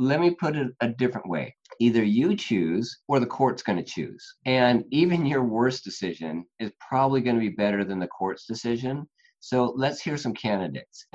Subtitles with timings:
[0.00, 1.54] let me put it a different way.
[1.78, 4.34] Either you choose or the court's going to choose.
[4.46, 9.06] And even your worst decision is probably going to be better than the court's decision.
[9.40, 11.06] So let's hear some candidates.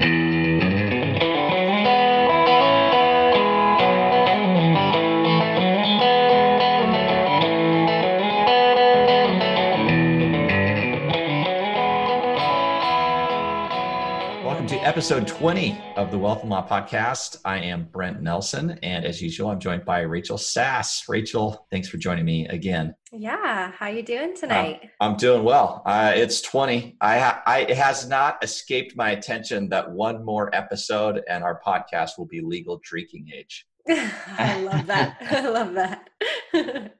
[14.86, 17.40] Episode 20 of the Wealth and Law Podcast.
[17.44, 21.10] I am Brent Nelson, and as usual, I'm joined by Rachel Sass.
[21.10, 22.94] Rachel, thanks for joining me again.
[23.12, 24.82] Yeah, how you doing tonight?
[24.84, 25.82] Uh, I'm doing well.
[25.88, 26.98] Uh, it's 20.
[27.02, 31.60] I, ha- I it has not escaped my attention that one more episode and our
[31.66, 33.66] podcast will be legal drinking age.
[33.90, 35.18] I love that.
[35.32, 36.10] I love that.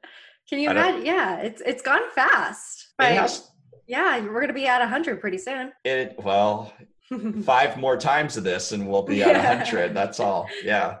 [0.48, 1.06] Can you imagine?
[1.06, 2.88] Yeah, it's it's gone fast.
[2.98, 3.48] It has,
[3.86, 5.70] yeah, we're gonna be at 100 pretty soon.
[5.84, 6.72] It well,
[7.44, 9.48] five more times of this and we'll be at yeah.
[9.56, 10.48] 100 that's all.
[10.62, 10.98] Yeah.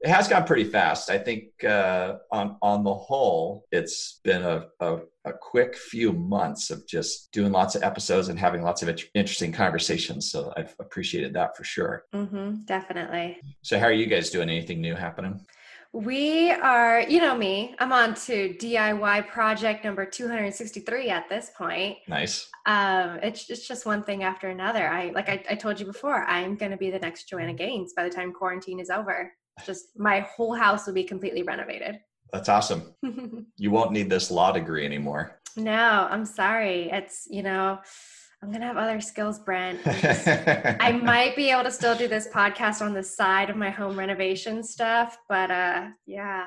[0.00, 1.08] It has gone pretty fast.
[1.08, 6.70] I think uh, on on the whole it's been a, a, a, quick few months
[6.70, 10.30] of just doing lots of episodes and having lots of interesting conversations.
[10.30, 12.04] So i've appreciated that for sure.
[12.14, 13.40] Mm-hmm, definitely.
[13.62, 14.50] So how are you guys doing?
[14.50, 15.40] Anything new happening
[15.94, 21.98] we are, you know me, I'm on to DIY project number 263 at this point.
[22.08, 22.50] Nice.
[22.66, 24.88] Um, it's, it's just one thing after another.
[24.88, 27.92] I, like I, I told you before, I'm going to be the next Joanna Gaines
[27.92, 29.32] by the time quarantine is over.
[29.64, 32.00] Just my whole house will be completely renovated.
[32.32, 32.92] That's awesome.
[33.56, 35.40] you won't need this law degree anymore.
[35.56, 36.90] No, I'm sorry.
[36.90, 37.78] It's, you know,
[38.44, 39.82] I'm gonna have other skills, Brent.
[39.84, 43.70] Just, I might be able to still do this podcast on the side of my
[43.70, 46.44] home renovation stuff, but uh, yeah,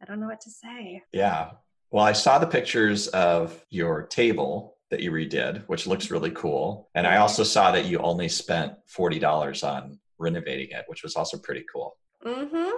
[0.00, 1.02] I don't know what to say.
[1.12, 1.50] Yeah.
[1.90, 6.90] Well, I saw the pictures of your table that you redid, which looks really cool,
[6.94, 11.16] and I also saw that you only spent forty dollars on renovating it, which was
[11.16, 11.96] also pretty cool.
[12.24, 12.70] Mm-hmm.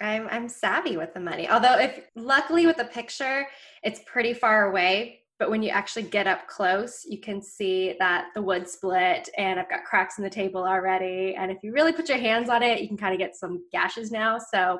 [0.00, 1.48] I'm I'm savvy with the money.
[1.48, 3.46] Although, if luckily with the picture,
[3.84, 8.26] it's pretty far away but when you actually get up close, you can see that
[8.32, 11.34] the wood split and I've got cracks in the table already.
[11.34, 13.64] And if you really put your hands on it, you can kind of get some
[13.72, 14.38] gashes now.
[14.38, 14.78] So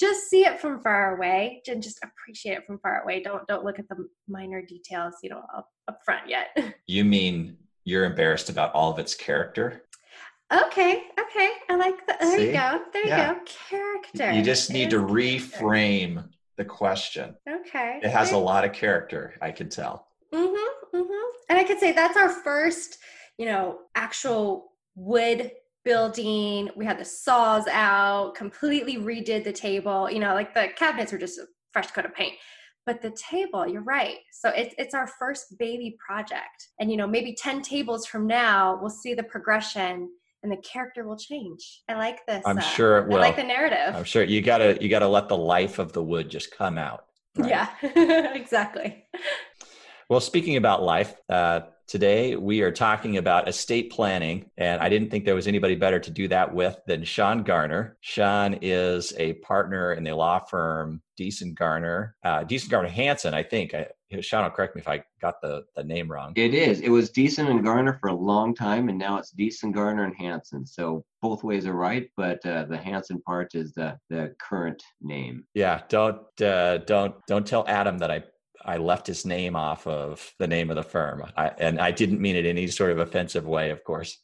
[0.00, 3.22] just see it from far away and just appreciate it from far away.
[3.22, 6.56] Don't don't look at the minor details, you know, up, up front yet.
[6.86, 9.84] You mean you're embarrassed about all of its character?
[10.50, 11.50] Okay, okay.
[11.68, 12.20] I like that.
[12.20, 12.46] There see?
[12.46, 12.80] you go.
[12.94, 13.32] There yeah.
[13.32, 13.40] you go.
[13.68, 14.32] Character.
[14.32, 16.24] You just need to reframe
[16.58, 17.36] the question.
[17.48, 18.00] Okay.
[18.02, 20.07] It has a lot of character, I can tell.
[20.34, 20.96] Mm-hmm.
[20.96, 21.28] Mm-hmm.
[21.48, 22.98] And I could say that's our first,
[23.38, 25.52] you know, actual wood
[25.84, 26.70] building.
[26.76, 30.10] We had the saws out, completely redid the table.
[30.10, 32.34] You know, like the cabinets were just a fresh coat of paint.
[32.84, 34.16] But the table, you're right.
[34.32, 36.68] So it's it's our first baby project.
[36.80, 40.08] And you know, maybe 10 tables from now, we'll see the progression
[40.42, 41.82] and the character will change.
[41.88, 42.42] I like this.
[42.46, 43.18] I'm uh, sure it will.
[43.18, 43.94] I like the narrative.
[43.94, 47.04] I'm sure you gotta you gotta let the life of the wood just come out.
[47.36, 47.50] Right?
[47.50, 47.68] Yeah,
[48.34, 49.04] exactly.
[50.08, 55.10] Well, speaking about life, uh, today we are talking about estate planning, and I didn't
[55.10, 57.98] think there was anybody better to do that with than Shawn Garner.
[58.00, 63.42] Shawn is a partner in the law firm Deason Garner, uh, Deason Garner Hansen, I
[63.42, 63.74] think.
[63.74, 63.88] I,
[64.22, 66.32] Shawn will correct me if I got the, the name wrong.
[66.36, 66.80] It is.
[66.80, 70.16] It was Deason and Garner for a long time, and now it's Deason Garner and
[70.16, 70.64] Hansen.
[70.64, 75.44] So both ways are right, but uh, the Hansen part is the the current name.
[75.52, 75.82] Yeah.
[75.90, 78.22] Don't uh, don't don't tell Adam that I
[78.64, 82.20] I left his name off of the name of the firm, I, and I didn't
[82.20, 84.18] mean it in any sort of offensive way, of course.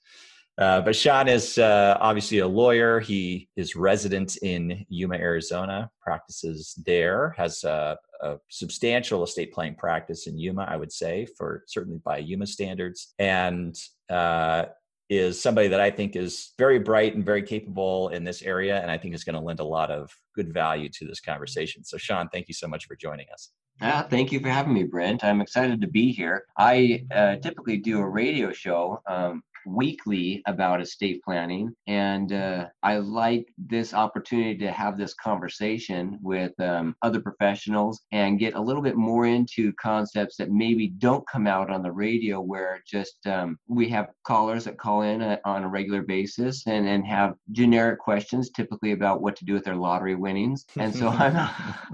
[0.57, 3.01] Uh, but Shawn is uh, obviously a lawyer.
[3.01, 10.29] He is resident in Yuma, Arizona, practices there, has a, a, substantial estate planning practice
[10.29, 13.77] in Yuma, I would say, for certainly by Yuma standards, and
[14.09, 14.67] uh,
[15.11, 18.91] is somebody that I think is very bright and very capable in this area, and
[18.91, 21.85] I think is going to lend a lot of good value to this conversation.
[21.85, 23.51] So, Shawn, thank you so much for joining us.
[23.81, 25.25] Ah, thank you for having me, Brent.
[25.25, 26.47] I'm excited to be here.
[26.57, 31.75] I uh, typically do a radio show um, weekly about estate planning.
[31.87, 38.39] And uh, I like this opportunity to have this conversation with um, other professionals and
[38.39, 42.41] get a little bit more into concepts that maybe don't come out on the radio,
[42.41, 46.67] where just um, we have callers that call in a, uh, on a regular basis
[46.67, 50.67] and, and have generic questions, typically about what to do with their lottery winnings.
[50.77, 51.49] And so I'm,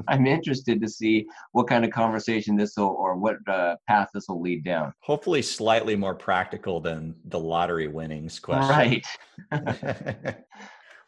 [0.08, 4.28] I'm interested to see what kind of conversation this will or what uh, path this
[4.28, 4.92] will lead down.
[5.00, 8.70] Hopefully, slightly more practical than the lottery lottery winnings question.
[8.70, 9.06] Right.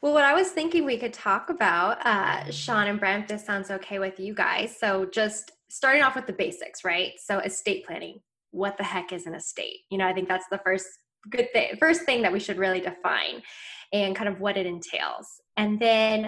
[0.02, 3.70] well, what I was thinking we could talk about, uh, Shawn and Brent, this sounds
[3.70, 4.76] okay with you guys.
[4.78, 7.12] So just starting off with the basics, right?
[7.16, 8.20] So estate planning.
[8.50, 9.78] What the heck is an estate?
[9.90, 10.86] You know, I think that's the first
[11.30, 13.40] good thing, first thing that we should really define
[13.94, 15.26] and kind of what it entails.
[15.56, 16.26] And then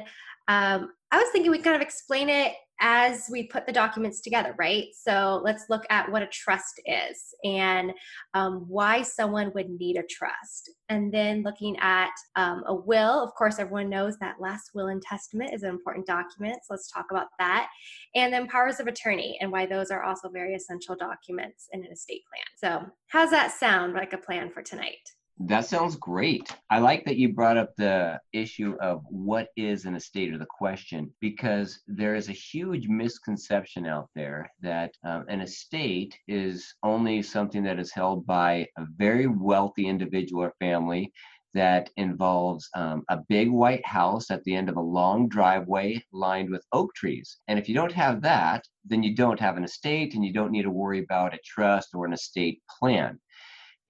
[0.49, 2.55] um, I was thinking we kind of explain it
[2.87, 4.89] as we put the documents together, right?
[4.95, 7.93] So let's look at what a trust is and
[8.35, 10.71] um, why someone would need a trust.
[10.91, 15.01] And then looking at um, a will, of course, everyone knows that last will and
[15.01, 16.57] testament is an important document.
[16.57, 17.69] So let's talk about that.
[18.15, 21.91] And then powers of attorney and why those are also very essential documents in an
[21.91, 22.45] estate plan.
[22.83, 25.09] So, how's that sound like a plan for tonight?
[25.41, 26.55] That sounds great.
[26.71, 30.47] I like that you brought up the issue of what is an estate or the
[30.47, 37.21] question because there is a huge misconception out there that um, an estate is only
[37.21, 41.13] something that is held by a very wealthy individual or family
[41.53, 46.49] that involves um, a big white house at the end of a long driveway lined
[46.49, 47.39] with oak trees.
[47.49, 50.53] And if you don't have that, then you don't have an estate and you don't
[50.53, 53.19] need to worry about a trust or an estate plan.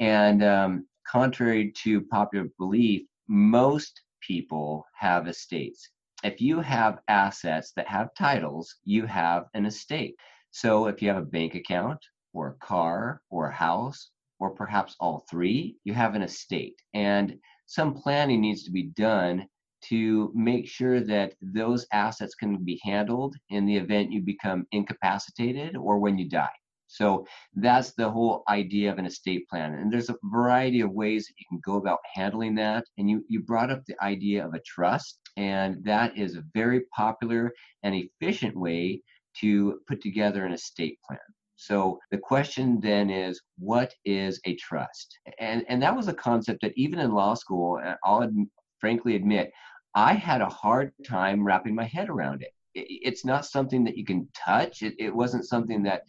[0.01, 5.89] And um, contrary to popular belief, most people have estates.
[6.23, 10.17] If you have assets that have titles, you have an estate.
[10.51, 11.99] So if you have a bank account
[12.33, 16.81] or a car or a house or perhaps all three, you have an estate.
[16.95, 19.47] And some planning needs to be done
[19.89, 25.77] to make sure that those assets can be handled in the event you become incapacitated
[25.77, 26.49] or when you die.
[26.95, 29.75] So that's the whole idea of an estate plan.
[29.75, 32.85] And there's a variety of ways that you can go about handling that.
[32.99, 36.83] And you, you brought up the idea of a trust, and that is a very
[36.97, 37.53] popular
[37.83, 39.03] and efficient way
[39.41, 41.19] to put together an estate plan.
[41.57, 45.19] So the question then is, what is a trust?
[45.39, 48.47] And and that was a concept that even in law school, I'll ad-
[48.81, 49.51] frankly admit,
[49.95, 52.53] I had a hard time wrapping my head around it.
[52.75, 54.83] it it's not something that you can touch.
[54.83, 56.03] It, it wasn't something that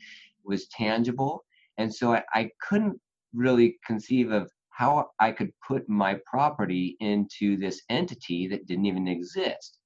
[0.45, 1.43] was tangible.
[1.77, 2.99] And so I, I couldn't
[3.33, 9.07] really conceive of how I could put my property into this entity that didn't even
[9.07, 9.79] exist.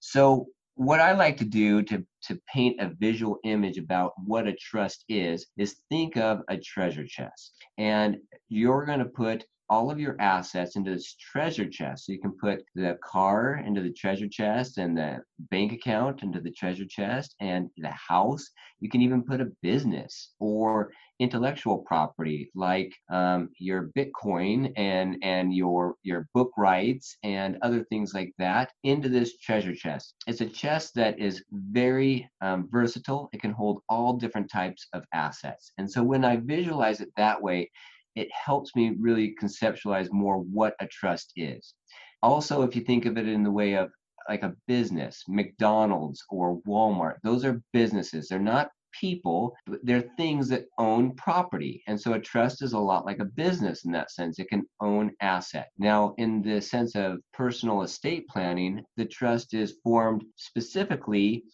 [0.00, 4.54] So what I like to do to, to paint a visual image about what a
[4.54, 7.52] trust is, is think of a treasure chest.
[7.76, 8.16] And
[8.48, 12.06] you're going to put all of your assets into this treasure chest.
[12.06, 15.18] So you can put the car into the treasure chest and the
[15.50, 18.50] bank account into the treasure chest and the house.
[18.80, 20.90] You can even put a business or
[21.20, 28.12] intellectual property like um, your Bitcoin and and your your book rights and other things
[28.12, 30.14] like that into this treasure chest.
[30.26, 33.28] It's a chest that is very um, versatile.
[33.32, 35.72] It can hold all different types of assets.
[35.78, 37.70] And so when I visualize it that way,
[38.16, 41.74] it helps me really conceptualize more what a trust is.
[42.22, 43.90] Also, if you think of it in the way of
[44.28, 48.28] like a business, McDonald's or Walmart, those are businesses.
[48.28, 51.82] They're not people, they're things that own property.
[51.86, 54.38] And so a trust is a lot like a business in that sense.
[54.38, 55.68] It can own asset.
[55.78, 61.44] Now, in the sense of personal estate planning, the trust is formed specifically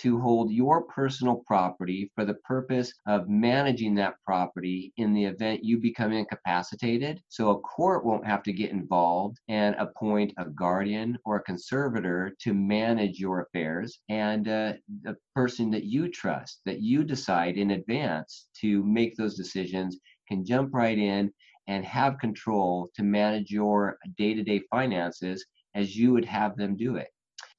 [0.00, 5.62] to hold your personal property for the purpose of managing that property in the event
[5.62, 7.22] you become incapacitated.
[7.28, 12.34] So a court won't have to get involved and appoint a guardian or a conservator
[12.40, 14.00] to manage your affairs.
[14.08, 19.36] And uh, the person that you trust, that you decide in advance to make those
[19.36, 19.98] decisions,
[20.28, 21.30] can jump right in
[21.66, 25.44] and have control to manage your day to day finances
[25.74, 27.08] as you would have them do it.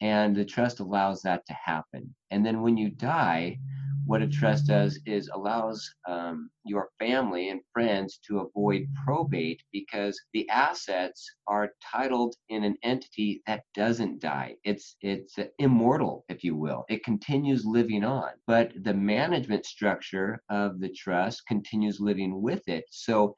[0.01, 2.13] And the trust allows that to happen.
[2.31, 3.59] And then when you die,
[4.05, 10.19] what a trust does is allows um, your family and friends to avoid probate because
[10.33, 14.55] the assets are titled in an entity that doesn't die.
[14.63, 16.83] It's it's immortal, if you will.
[16.89, 22.85] It continues living on, but the management structure of the trust continues living with it.
[22.89, 23.35] So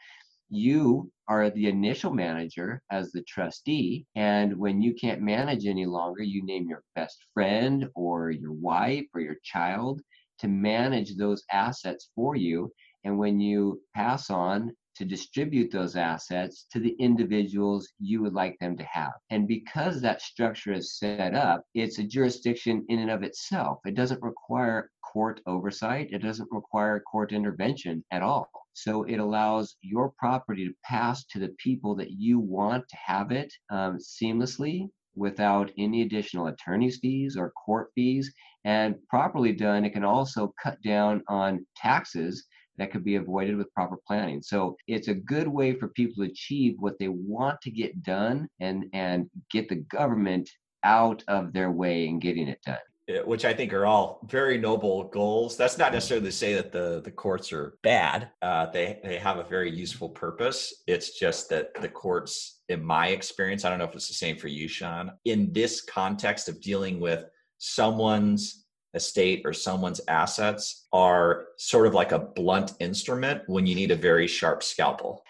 [0.53, 4.05] you are the initial manager as the trustee.
[4.15, 9.05] And when you can't manage any longer, you name your best friend or your wife
[9.13, 10.01] or your child
[10.39, 12.71] to manage those assets for you.
[13.03, 18.57] And when you pass on to distribute those assets to the individuals you would like
[18.59, 19.13] them to have.
[19.31, 23.79] And because that structure is set up, it's a jurisdiction in and of itself.
[23.85, 28.49] It doesn't require court oversight, it doesn't require court intervention at all.
[28.73, 33.31] So it allows your property to pass to the people that you want to have
[33.31, 38.33] it um, seamlessly without any additional attorney's fees or court fees.
[38.65, 42.45] And properly done, it can also cut down on taxes
[42.77, 44.41] that could be avoided with proper planning.
[44.41, 48.47] So it's a good way for people to achieve what they want to get done
[48.59, 50.49] and, and get the government
[50.83, 52.77] out of their way in getting it done.
[53.09, 55.57] Eh, which I think are all very noble goals.
[55.57, 58.29] That's not necessarily to say that the the courts are bad.
[58.41, 60.83] Uh, they they have a very useful purpose.
[60.87, 64.37] It's just that the courts, in my experience, I don't know if it's the same
[64.37, 65.11] for you, Shawn.
[65.25, 67.25] In this context of dealing with
[67.57, 73.91] someone's estate or someone's assets, are sort of like a blunt instrument when you need
[73.91, 75.21] a very sharp scalpel.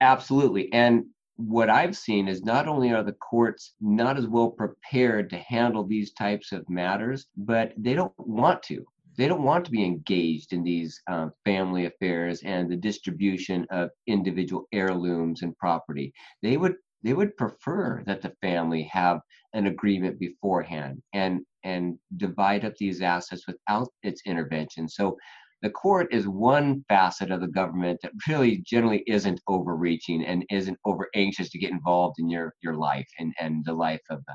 [0.00, 1.04] Absolutely, and
[1.46, 5.84] what I've seen is not only are the courts not as well prepared to handle
[5.84, 8.84] these types of matters, but they don't want to.
[9.16, 13.90] They don't want to be engaged in these um, family affairs and the distribution of
[14.06, 16.12] individual heirlooms and property.
[16.42, 19.20] They would they would prefer that the family have
[19.54, 24.88] an agreement beforehand and and divide up these assets without its intervention.
[24.88, 25.16] So
[25.62, 30.78] the court is one facet of the government that really generally isn't overreaching and isn't
[30.84, 34.34] over anxious to get involved in your your life and and the life of the,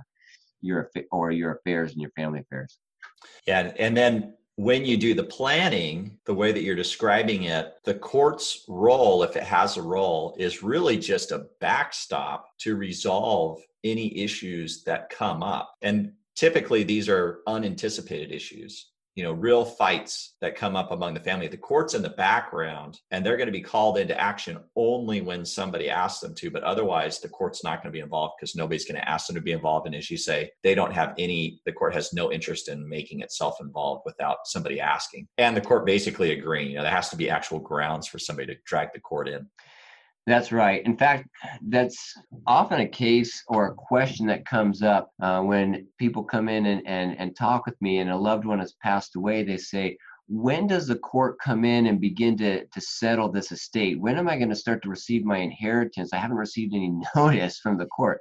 [0.61, 2.77] your or your affairs and your family affairs.
[3.47, 7.93] Yeah and then when you do the planning the way that you're describing it the
[7.93, 14.17] court's role if it has a role is really just a backstop to resolve any
[14.17, 15.75] issues that come up.
[15.81, 21.19] And typically these are unanticipated issues you know real fights that come up among the
[21.19, 21.47] family.
[21.47, 25.45] The court's in the background and they're going to be called into action only when
[25.45, 28.85] somebody asks them to but otherwise the court's not going to be involved because nobody's
[28.85, 29.87] going to ask them to be involved.
[29.87, 33.21] And as you say they don't have any the court has no interest in making
[33.21, 35.27] itself involved without somebody asking.
[35.37, 38.53] And the court basically agreeing you know there has to be actual grounds for somebody
[38.53, 39.47] to drag the court in
[40.27, 40.83] that's right.
[40.85, 41.27] In fact,
[41.67, 42.15] that's
[42.47, 46.81] often a case or a question that comes up uh, when people come in and,
[46.87, 49.43] and, and talk with me and a loved one has passed away.
[49.43, 53.99] They say, when does the court come in and begin to, to settle this estate?
[53.99, 56.11] When am I going to start to receive my inheritance?
[56.11, 58.19] I haven't received any notice from the court.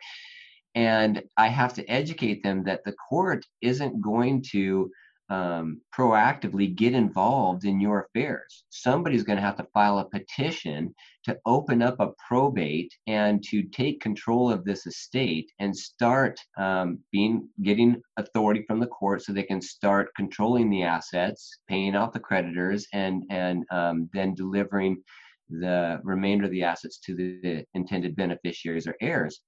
[0.75, 4.91] And I have to educate them that the court isn't going to
[5.31, 8.65] um, proactively get involved in your affairs.
[8.71, 13.63] Somebody's going to have to file a petition to open up a probate and to
[13.63, 19.33] take control of this estate and start um, being getting authority from the court so
[19.33, 25.03] they can start controlling the assets, paying off the creditors, and and um, then delivering
[25.49, 29.41] the remainder of the assets to the intended beneficiaries or heirs.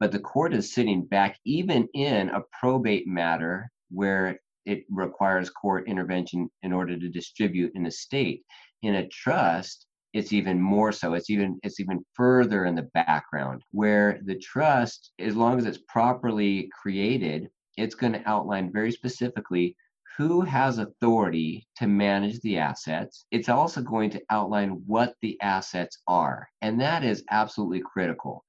[0.00, 5.88] But the court is sitting back, even in a probate matter where it requires court
[5.88, 8.44] intervention in order to distribute an estate.
[8.82, 11.14] In a trust, it's even more so.
[11.14, 15.80] It's even it's even further in the background where the trust, as long as it's
[15.88, 19.76] properly created, it's going to outline very specifically
[20.18, 23.24] who has authority to manage the assets.
[23.30, 26.48] It's also going to outline what the assets are.
[26.60, 28.44] And that is absolutely critical.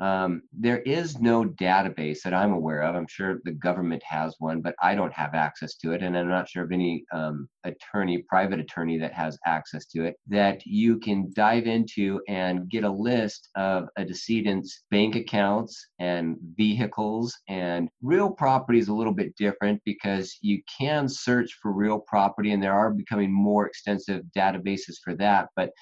[0.00, 2.96] Um, there is no database that I'm aware of.
[2.96, 6.02] I'm sure the government has one, but I don't have access to it.
[6.02, 10.16] And I'm not sure of any um, attorney, private attorney, that has access to it
[10.28, 16.36] that you can dive into and get a list of a decedent's bank accounts and
[16.56, 17.36] vehicles.
[17.48, 22.52] And real property is a little bit different because you can search for real property,
[22.52, 25.48] and there are becoming more extensive databases for that.
[25.56, 25.72] But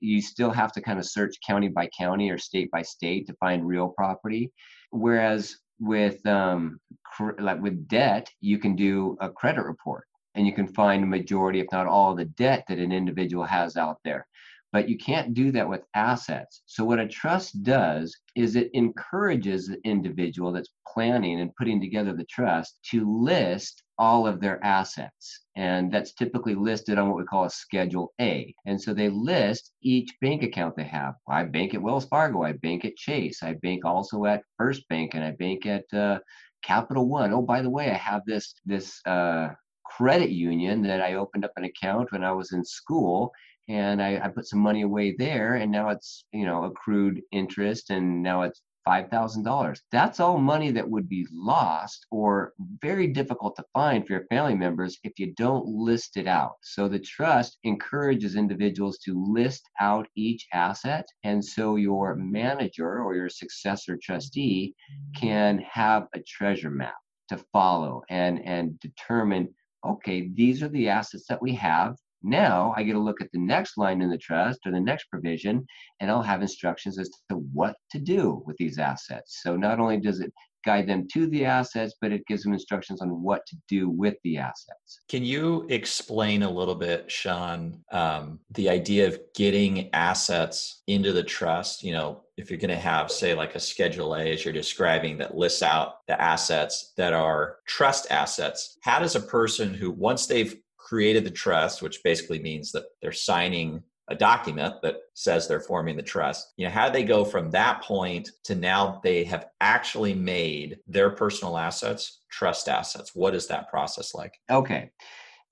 [0.00, 3.34] you still have to kind of search county by county or state by state to
[3.34, 4.52] find real property.
[4.90, 10.52] Whereas with um, cr- like with debt, you can do a credit report and you
[10.52, 14.26] can find a majority, if not all, the debt that an individual has out there.
[14.72, 16.62] But you can't do that with assets.
[16.66, 22.12] So what a trust does is it encourages the individual that's planning and putting together
[22.12, 25.44] the trust to list all of their assets.
[25.56, 28.52] And that's typically listed on what we call a Schedule A.
[28.64, 31.14] And so they list each bank account they have.
[31.28, 35.12] I bank at Wells Fargo, I bank at Chase, I bank also at First Bank,
[35.14, 36.18] and I bank at uh,
[36.64, 37.32] Capital One.
[37.34, 39.48] Oh, by the way, I have this this uh,
[39.84, 43.32] credit union that I opened up an account when I was in school,
[43.68, 47.90] and I, I put some money away there, and now it's you know accrued interest,
[47.90, 49.78] and now it's $5,000.
[49.92, 54.54] That's all money that would be lost or very difficult to find for your family
[54.54, 56.54] members if you don't list it out.
[56.62, 61.06] So the trust encourages individuals to list out each asset.
[61.24, 64.74] And so your manager or your successor trustee
[65.16, 66.94] can have a treasure map
[67.28, 71.96] to follow and, and determine okay, these are the assets that we have.
[72.22, 75.04] Now I get to look at the next line in the trust or the next
[75.10, 75.66] provision,
[76.00, 79.40] and I'll have instructions as to what to do with these assets.
[79.42, 80.32] So not only does it
[80.64, 84.14] guide them to the assets, but it gives them instructions on what to do with
[84.24, 85.00] the assets.
[85.08, 91.22] Can you explain a little bit, Shawn, um, the idea of getting assets into the
[91.22, 91.82] trust?
[91.82, 95.18] You know, if you're going to have, say, like a Schedule A, as you're describing,
[95.18, 100.26] that lists out the assets that are trust assets, how does a person who, once
[100.26, 100.56] they've
[100.90, 105.96] created the trust, which basically means that they're signing a document that says they're forming
[105.96, 106.52] the trust.
[106.56, 110.78] You know, how do they go from that point to now they have actually made
[110.88, 113.14] their personal assets trust assets?
[113.14, 114.34] What is that process like?
[114.50, 114.90] Okay.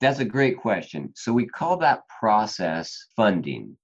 [0.01, 1.13] That's a great question.
[1.15, 3.77] So we call that process funding.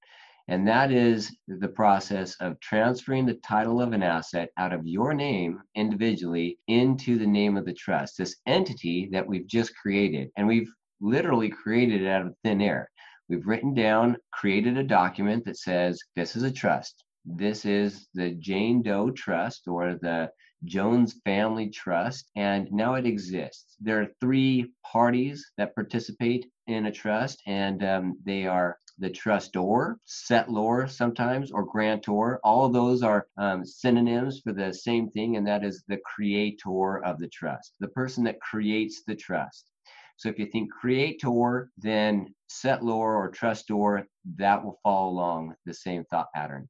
[0.50, 5.14] And that is the process of transferring the title of an asset out of your
[5.14, 10.32] name individually into the name of the trust, this entity that we've just created.
[10.36, 10.70] And we've
[11.02, 12.90] literally created out of thin air.
[13.28, 17.04] We've written down, created a document that says this is a trust.
[17.26, 20.30] This is the Jane Doe Trust or the
[20.64, 23.76] Jones Family Trust, and now it exists.
[23.80, 29.98] There are three parties that participate in a trust, and um, they are the trustor,
[30.08, 32.40] settlor sometimes, or grantor.
[32.44, 37.04] All of those are um, synonyms for the same thing, and that is the creator
[37.04, 39.70] of the trust, the person that creates the trust.
[40.18, 44.08] So if you think creator, then settlor or trustor,
[44.38, 46.70] that will follow along the same thought pattern.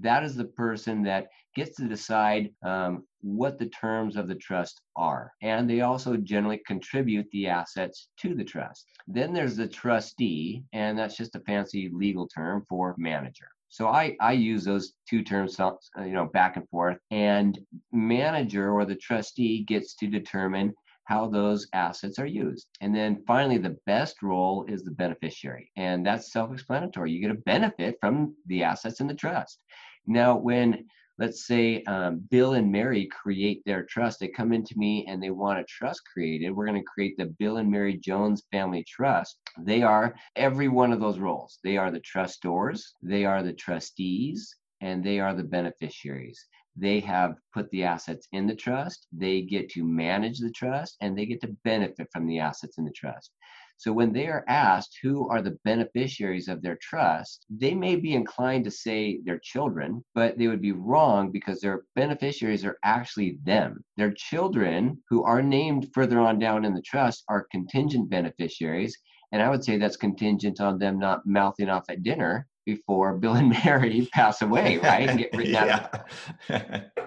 [0.00, 4.80] That is the person that gets to decide um, what the terms of the trust
[4.96, 5.30] are.
[5.40, 8.86] And they also generally contribute the assets to the trust.
[9.06, 13.46] Then there's the trustee, and that's just a fancy legal term for manager.
[13.68, 16.96] So I, I use those two terms, you know, back and forth.
[17.10, 17.58] And
[17.92, 20.72] manager or the trustee gets to determine
[21.04, 22.66] how those assets are used.
[22.80, 25.70] And then finally, the best role is the beneficiary.
[25.76, 27.12] And that's self explanatory.
[27.12, 29.60] You get a benefit from the assets in the trust.
[30.06, 30.86] Now, when
[31.18, 35.30] let's say um, Bill and Mary create their trust, they come into me and they
[35.30, 36.50] want a trust created.
[36.50, 39.38] We're going to create the Bill and Mary Jones Family Trust.
[39.60, 41.58] They are every one of those roles.
[41.62, 46.46] They are the trustors, they are the trustees, and they are the beneficiaries
[46.76, 51.16] they have put the assets in the trust, they get to manage the trust, and
[51.16, 53.32] they get to benefit from the assets in the trust.
[53.76, 58.14] So when they are asked who are the beneficiaries of their trust, they may be
[58.14, 63.38] inclined to say their children, but they would be wrong because their beneficiaries are actually
[63.44, 63.84] them.
[63.96, 68.96] Their children, who are named further on down in the trust, are contingent beneficiaries.
[69.32, 73.34] And I would say that's contingent on them not mouthing off at dinner before Bill
[73.34, 75.08] and Mary pass away, right?
[75.08, 76.04] And get written out.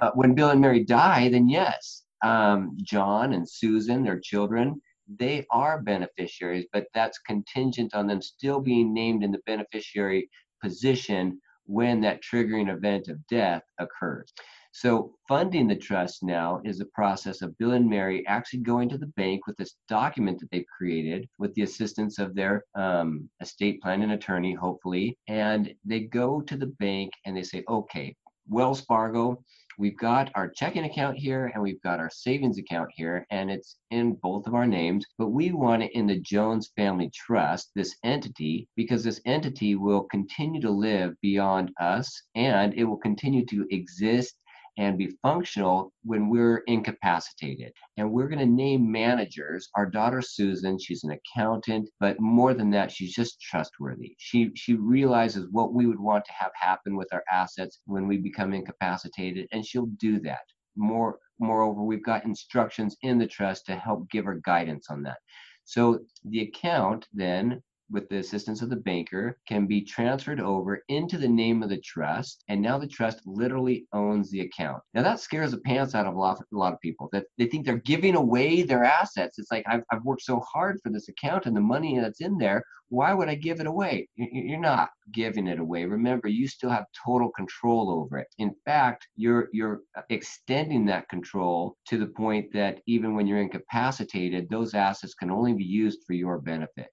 [0.01, 5.45] uh, when Bill and Mary die, then yes, um, John and Susan, their children, they
[5.51, 10.29] are beneficiaries, but that's contingent on them still being named in the beneficiary
[10.61, 14.33] position when that triggering event of death occurs.
[14.73, 18.97] So funding the trust now is a process of Bill and Mary actually going to
[18.97, 23.81] the bank with this document that they've created with the assistance of their um, estate
[23.81, 25.17] planning attorney, hopefully.
[25.27, 28.15] And they go to the bank and they say, okay,
[28.49, 29.43] Wells Fargo,
[29.77, 33.77] we've got our checking account here and we've got our savings account here, and it's
[33.91, 37.95] in both of our names, but we want it in the Jones Family Trust, this
[38.03, 43.67] entity, because this entity will continue to live beyond us and it will continue to
[43.69, 44.35] exist
[44.77, 47.73] and be functional when we're incapacitated.
[47.97, 49.69] And we're going to name managers.
[49.75, 54.15] Our daughter Susan, she's an accountant, but more than that, she's just trustworthy.
[54.19, 58.17] She she realizes what we would want to have happen with our assets when we
[58.17, 60.41] become incapacitated, and she'll do that.
[60.75, 65.17] More moreover, we've got instructions in the trust to help give her guidance on that.
[65.65, 71.17] So the account then with the assistance of the banker, can be transferred over into
[71.17, 72.43] the name of the trust.
[72.47, 74.81] And now the trust literally owns the account.
[74.93, 77.45] Now that scares the pants out of a lot, a lot of people that they
[77.45, 79.39] think they're giving away their assets.
[79.39, 82.37] It's like, I've, I've worked so hard for this account and the money that's in
[82.37, 82.63] there.
[82.89, 84.07] Why would I give it away?
[84.15, 85.83] You're not giving it away.
[85.83, 88.27] Remember, you still have total control over it.
[88.37, 94.49] In fact, you're you're extending that control to the point that even when you're incapacitated,
[94.49, 96.87] those assets can only be used for your benefit.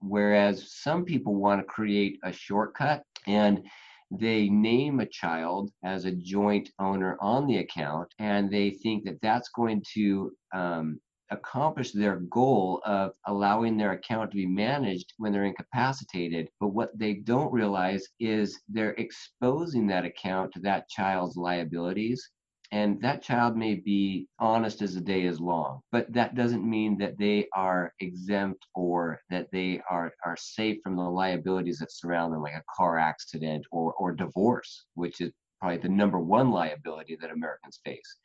[0.00, 3.66] Whereas some people want to create a shortcut and
[4.10, 9.20] they name a child as a joint owner on the account and they think that
[9.20, 15.32] that's going to um, accomplish their goal of allowing their account to be managed when
[15.32, 16.48] they're incapacitated.
[16.58, 22.28] But what they don't realize is they're exposing that account to that child's liabilities
[22.72, 26.98] and that child may be honest as the day is long but that doesn't mean
[26.98, 32.32] that they are exempt or that they are are safe from the liabilities that surround
[32.32, 37.16] them like a car accident or or divorce which is probably the number one liability
[37.20, 38.18] that americans face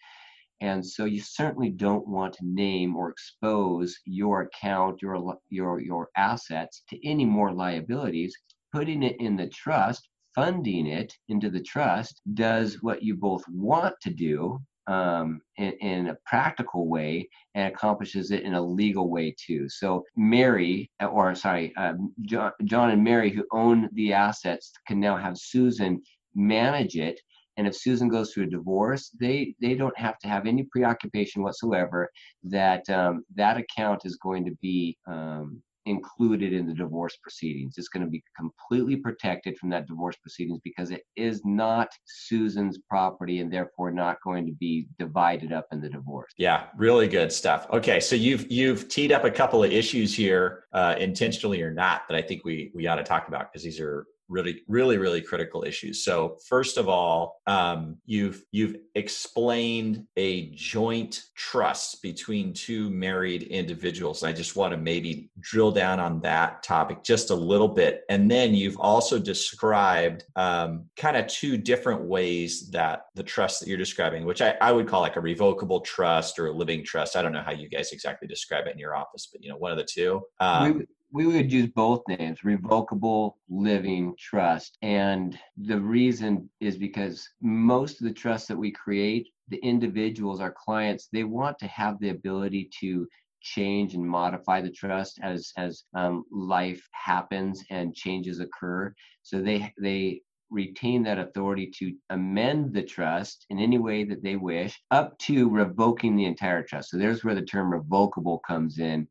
[0.62, 6.10] And so you certainly don't want to name or expose your account, your your your
[6.17, 8.36] assets to any more liabilities.
[8.73, 13.95] Putting it in the trust, funding it into the trust does what you both want
[14.02, 19.34] to do um, in, in, a practical way and accomplishes it in a legal way
[19.43, 19.67] too.
[19.67, 25.17] So Mary, or sorry, um, John, John and Mary, who own the assets, can now
[25.17, 26.02] have Susan
[26.36, 27.19] manage it.
[27.58, 31.41] And if Susan goes through a divorce, they they don't have to have any preoccupation
[31.41, 32.12] whatsoever
[32.43, 37.76] that um, that account is going to be um, included in the divorce proceedings.
[37.78, 42.80] It's going to be completely protected from that divorce proceedings because it is not Susan's
[42.89, 46.32] property and therefore not going to be divided up in the divorce.
[46.38, 47.67] Yeah, really good stuff.
[47.71, 52.04] Okay, so you've you've teed up a couple of issues here, uh, intentionally or not,
[52.10, 55.22] that I think we we ought to talk about because these are really really really
[55.22, 56.04] critical issues.
[56.04, 64.24] So first of all um, you've you've explained a joint trust between two married individuals.
[64.24, 68.04] I just want to maybe drill down on that topic just a little bit.
[68.10, 73.68] And then you've also described um, kind of two different ways that the trust that
[73.68, 77.16] you're describing which I, I would call like a revocable trust or a living trust.
[77.16, 79.58] I don't know how you guys exactly describe it in your office but you know
[79.58, 80.22] one of the two.
[80.40, 84.78] Um, we would use both names revocable living trust.
[84.82, 90.51] And the reason is because most of the trusts that we create the individuals our
[90.51, 93.08] clients they want to have the ability to
[93.41, 98.93] change and modify the trust as as um, life happens and changes occur.
[99.23, 104.36] So they they retain that authority to amend the trust in any way that they
[104.36, 106.89] wish up to revoking the entire trust.
[106.89, 109.08] So there's where the term revocable comes in.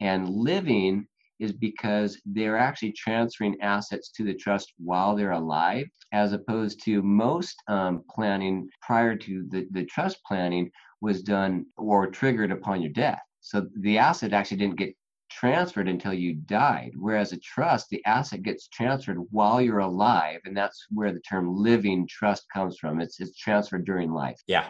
[0.00, 1.08] And living
[1.40, 7.02] is because they're actually transferring assets to the trust while they're alive, as opposed to
[7.02, 10.70] most um, planning prior to the, the trust planning
[11.00, 13.20] was done or triggered upon your death.
[13.40, 14.94] So the asset actually didn't get
[15.30, 16.92] transferred until you died.
[16.96, 21.54] Whereas a trust, the asset gets transferred while you're alive, and that's where the term
[21.54, 23.00] living trust comes from.
[23.00, 24.40] It's it's transferred during life.
[24.46, 24.66] Yeah.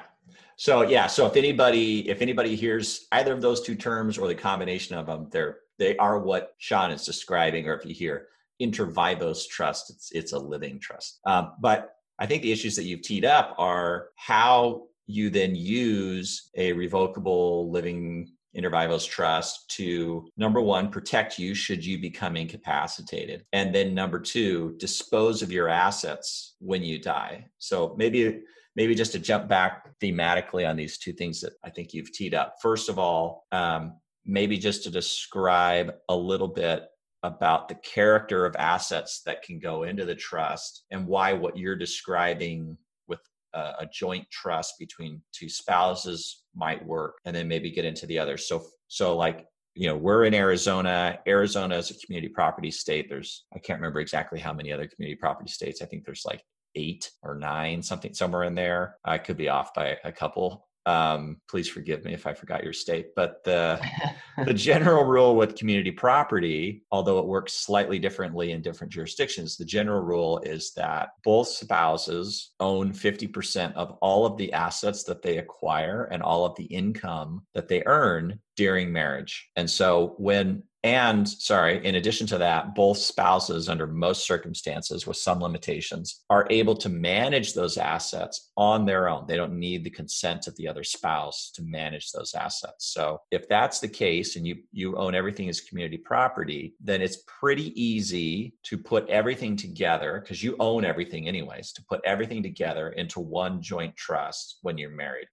[0.59, 1.07] So yeah.
[1.07, 5.07] So if anybody if anybody hears either of those two terms or the combination of
[5.07, 8.27] them, they're they are what Shawn is describing, or if you hear
[8.61, 11.21] intervivos trust, it's it's a living trust.
[11.25, 16.51] Um, but I think the issues that you've teed up are how you then use
[16.57, 23.73] a revocable living intervivos trust to number one protect you should you become incapacitated and
[23.75, 28.41] then number two dispose of your assets when you die so maybe
[28.79, 32.33] maybe just to jump back thematically on these two things that i think you've teed
[32.33, 32.55] up.
[32.63, 36.85] First of all um, maybe just to describe a little bit
[37.25, 41.75] about the character of assets that can go into the trust and why what you're
[41.75, 43.19] describing with
[43.55, 48.19] a, a, joint trust between two spouses might work and then maybe get into the
[48.19, 51.19] others so so like you know we're in arizona.
[51.27, 53.09] Arizona is a community property state.
[53.09, 55.83] There's i can't remember exactly how many other community property states.
[55.83, 56.43] I think there's like
[56.79, 61.37] eight or nine something somewhere in there i could be off by a couple um,
[61.51, 63.79] please forgive me if I forgot your state, but the
[64.47, 69.67] the general rule with community property, although it works slightly differently in different jurisdictions, the
[69.67, 75.37] general rule is that both spouses own 50% of all of the assets that they
[75.37, 79.51] acquire and all of the income that they earn during marriage.
[79.57, 85.17] And so when and sorry, in addition to that, both spouses, under most circumstances with
[85.17, 89.25] some limitations, are able to manage those assets on their own.
[89.27, 92.93] They don't need the consent of the other spouse to manage those assets.
[92.93, 97.25] So if that's the case and you, you own everything as community property, then it's
[97.27, 102.91] pretty easy to put everything together because you own everything anyways, to put everything together
[102.91, 105.27] into one joint trust when you're married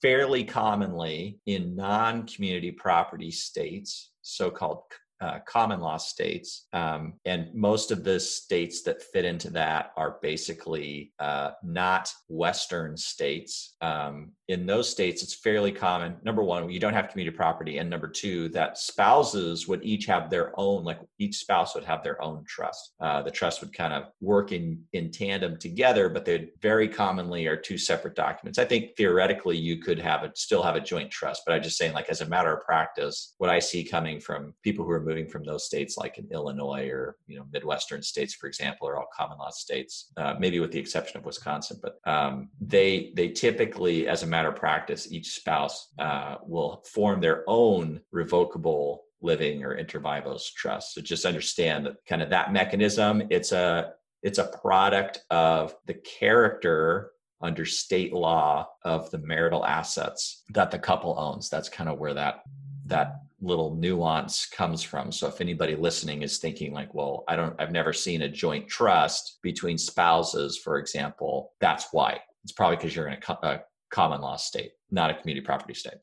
[0.00, 4.82] fairly commonly in non community property states, so called
[5.20, 6.66] uh, common law states.
[6.72, 12.96] Um, and most of the states that fit into that are basically uh, not Western
[12.96, 13.76] states.
[13.80, 16.16] Um, in those states, it's fairly common.
[16.24, 17.78] Number one, you don't have community property.
[17.78, 22.02] And number two, that spouses would each have their own, like each spouse would have
[22.02, 22.94] their own trust.
[23.00, 27.46] Uh, the trust would kind of work in, in tandem together, but they very commonly
[27.46, 28.58] are two separate documents.
[28.58, 31.76] I think theoretically you could have it, still have a joint trust, but I'm just
[31.76, 35.00] saying, like, as a matter of practice, what I see coming from people who are
[35.08, 38.96] moving from those states, like in Illinois or, you know, Midwestern states, for example, are
[38.98, 43.28] all common law states, uh, maybe with the exception of Wisconsin, but um, they, they
[43.28, 49.64] typically, as a matter of practice, each spouse uh, will form their own revocable living
[49.64, 50.94] or inter vivos trust.
[50.94, 53.22] So just understand that kind of that mechanism.
[53.30, 53.92] It's a
[54.22, 60.78] it's a product of the character under state law of the marital assets that the
[60.78, 61.48] couple owns.
[61.48, 62.42] That's kind of where that
[62.86, 65.12] that little nuance comes from.
[65.12, 68.68] So if anybody listening is thinking like, well, I don't I've never seen a joint
[68.68, 72.20] trust between spouses, for example, that's why.
[72.44, 75.98] It's probably because you're in a, a common law state, not a community property state.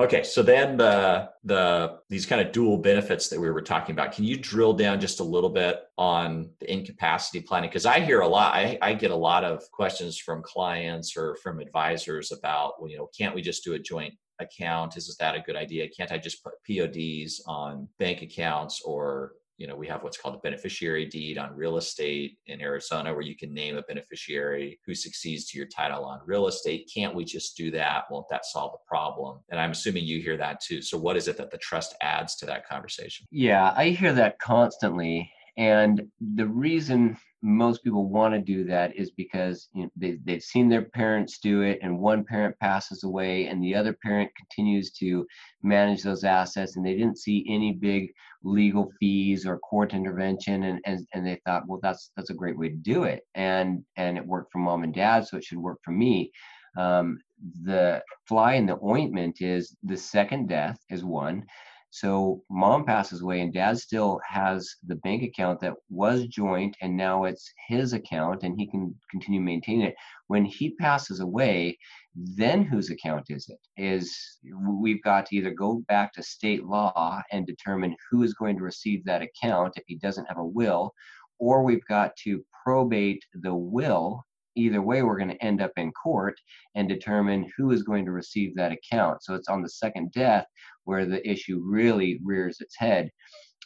[0.00, 4.12] Okay, so then the the these kind of dual benefits that we were talking about.
[4.12, 7.68] Can you drill down just a little bit on the incapacity planning?
[7.68, 8.54] Because I hear a lot.
[8.54, 12.96] I, I get a lot of questions from clients or from advisors about, well, you
[12.96, 14.96] know, can't we just do a joint account?
[14.96, 15.88] Is that a good idea?
[15.88, 20.34] Can't I just put PODs on bank accounts or you know we have what's called
[20.34, 24.94] a beneficiary deed on real estate in arizona where you can name a beneficiary who
[24.94, 26.90] succeeds to your title on real estate.
[26.92, 28.04] Can't we just do that?
[28.10, 29.40] Won't that solve the problem?
[29.50, 30.80] And i'm assuming you hear that too.
[30.80, 33.26] So what is it that the trust adds to that conversation?
[33.30, 36.02] Yeah i hear that constantly and
[36.34, 40.68] the reason most people want to do that is because you know, they, they've seen
[40.68, 45.26] their parents do it and one parent passes away and the other parent continues to
[45.62, 48.10] manage those assets and they didn't see any big
[48.42, 52.58] legal fees or court intervention and, and, and they thought well that's that's a great
[52.58, 53.22] way to do it.
[53.34, 56.30] And and it worked for mom and dad so it should work for me.
[56.76, 57.18] Um,
[57.62, 61.44] the fly in the ointment is the second death is one
[61.90, 66.96] so mom passes away and dad still has the bank account that was joint and
[66.96, 69.96] now it's his account and he can continue maintaining it.
[70.28, 71.76] When he passes away,
[72.14, 73.58] then whose account is it?
[73.76, 74.38] Is
[74.80, 78.62] we've got to either go back to state law and determine who is going to
[78.62, 80.92] receive that account if he doesn't have a will,
[81.40, 84.24] or we've got to probate the will
[84.56, 86.34] either way, we're going to end up in court
[86.74, 89.22] and determine who is going to receive that account.
[89.22, 90.46] So it's on the second death
[90.84, 93.10] where the issue really rears its head.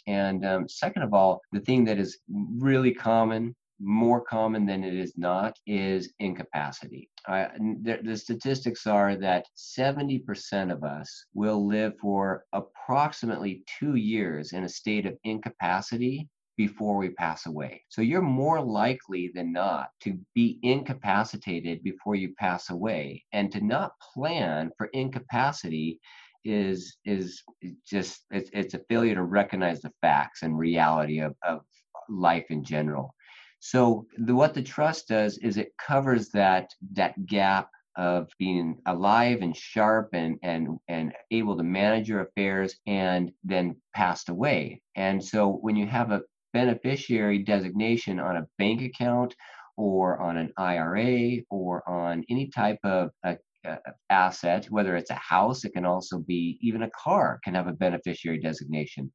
[0.07, 4.95] And um, second of all, the thing that is really common, more common than it
[4.95, 7.11] is not, is incapacity.
[7.27, 7.47] Uh,
[7.83, 14.65] the, the statistics are that 70% of us will live for approximately two years in
[14.65, 17.83] a state of incapacity before we pass away.
[17.89, 23.25] So you're more likely than not to be incapacitated before you pass away.
[23.33, 26.01] And to not plan for incapacity
[26.45, 27.43] is is
[27.87, 31.61] just it's, it's a failure to recognize the facts and reality of, of
[32.09, 33.15] life in general.
[33.61, 39.41] So the, what the trust does is it covers that that gap of being alive
[39.41, 44.83] and sharp and and and able to manage your affairs and then passed away.
[44.97, 46.23] And so when you have a
[46.55, 49.35] beneficiary designation on a bank account
[49.77, 53.35] or on an IRA or on any type of uh,
[53.69, 53.77] uh,
[54.09, 57.73] asset, whether it's a house, it can also be even a car can have a
[57.73, 59.13] beneficiary designation.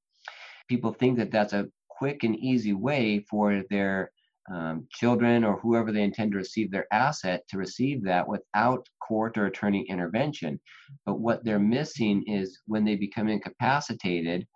[0.68, 4.12] People think that that's a quick and easy way for their
[4.52, 9.38] um, children or whoever they intend to receive their asset to receive that without court
[9.38, 10.60] or attorney intervention.
[11.06, 14.48] But what they're missing is when they become incapacitated,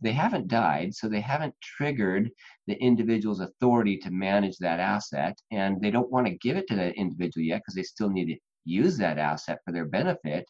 [0.00, 2.30] they haven't died, so they haven't triggered
[2.66, 6.76] the individual's authority to manage that asset, and they don't want to give it to
[6.76, 10.46] that individual yet because they still need to use that asset for their benefit.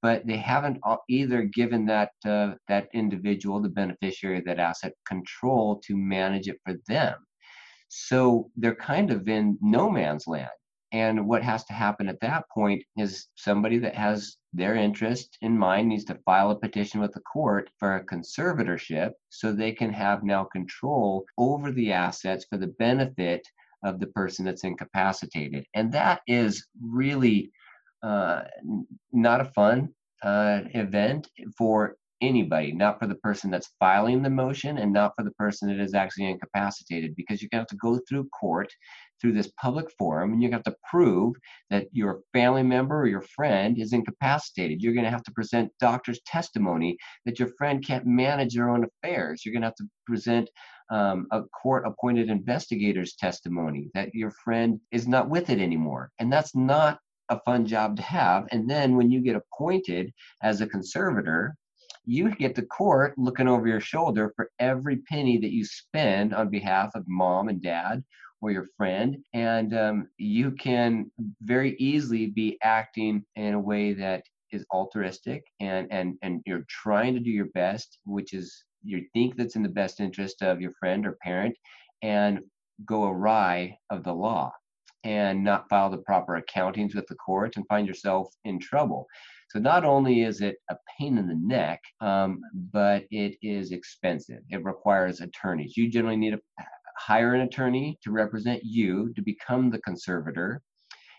[0.00, 5.80] But they haven't either given that uh, that individual, the beneficiary of that asset, control
[5.86, 7.14] to manage it for them.
[7.88, 10.50] So they're kind of in no man's land.
[10.92, 15.58] And what has to happen at that point is somebody that has their interest in
[15.58, 19.90] mind needs to file a petition with the court for a conservatorship so they can
[19.92, 23.46] have now control over the assets for the benefit
[23.82, 25.64] of the person that's incapacitated.
[25.74, 27.50] And that is really
[28.02, 28.42] uh,
[29.12, 29.88] not a fun
[30.22, 35.24] uh, event for anybody, not for the person that's filing the motion and not for
[35.24, 38.72] the person that is actually incapacitated, because you're going to have to go through court
[39.22, 41.34] through this public forum and you have to prove
[41.70, 44.82] that your family member or your friend is incapacitated.
[44.82, 48.84] You're going to have to present doctor's testimony that your friend can't manage their own
[48.84, 49.42] affairs.
[49.44, 50.50] You're going to have to present
[50.90, 56.10] um, a court appointed investigator's testimony that your friend is not with it anymore.
[56.18, 58.46] And that's not a fun job to have.
[58.50, 61.54] And then when you get appointed as a conservator,
[62.04, 66.50] you get the court looking over your shoulder for every penny that you spend on
[66.50, 68.02] behalf of mom and dad
[68.42, 69.16] or your friend.
[69.32, 71.10] And um, you can
[71.42, 77.14] very easily be acting in a way that is altruistic and, and, and you're trying
[77.14, 80.72] to do your best, which is you think that's in the best interest of your
[80.78, 81.56] friend or parent,
[82.02, 82.40] and
[82.84, 84.52] go awry of the law
[85.04, 89.06] and not file the proper accountings with the court and find yourself in trouble.
[89.50, 92.40] So not only is it a pain in the neck, um,
[92.72, 94.40] but it is expensive.
[94.48, 95.76] It requires attorneys.
[95.76, 96.40] You generally need to
[96.96, 100.62] hire an attorney to represent you to become the conservator.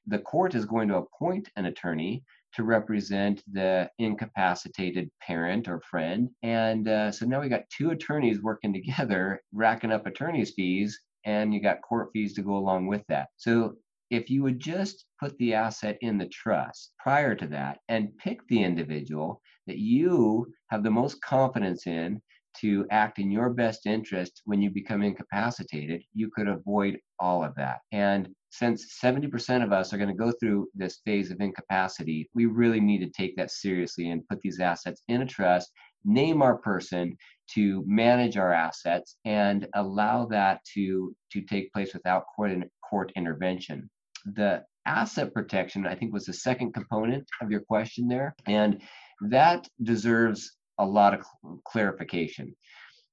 [0.07, 6.29] the court is going to appoint an attorney to represent the incapacitated parent or friend.
[6.43, 11.53] And uh, so now we got two attorneys working together, racking up attorney's fees, and
[11.53, 13.29] you got court fees to go along with that.
[13.37, 13.75] So
[14.09, 18.45] if you would just put the asset in the trust prior to that and pick
[18.47, 22.21] the individual that you have the most confidence in
[22.61, 27.55] to act in your best interest when you become incapacitated, you could avoid all of
[27.55, 27.79] that.
[27.91, 32.45] And since 70% of us are going to go through this phase of incapacity, we
[32.45, 35.71] really need to take that seriously and put these assets in a trust,
[36.05, 37.17] name our person
[37.55, 42.51] to manage our assets, and allow that to, to take place without court,
[42.87, 43.89] court intervention.
[44.25, 48.35] The asset protection, I think, was the second component of your question there.
[48.45, 48.81] And
[49.29, 51.25] that deserves a lot of
[51.65, 52.55] clarification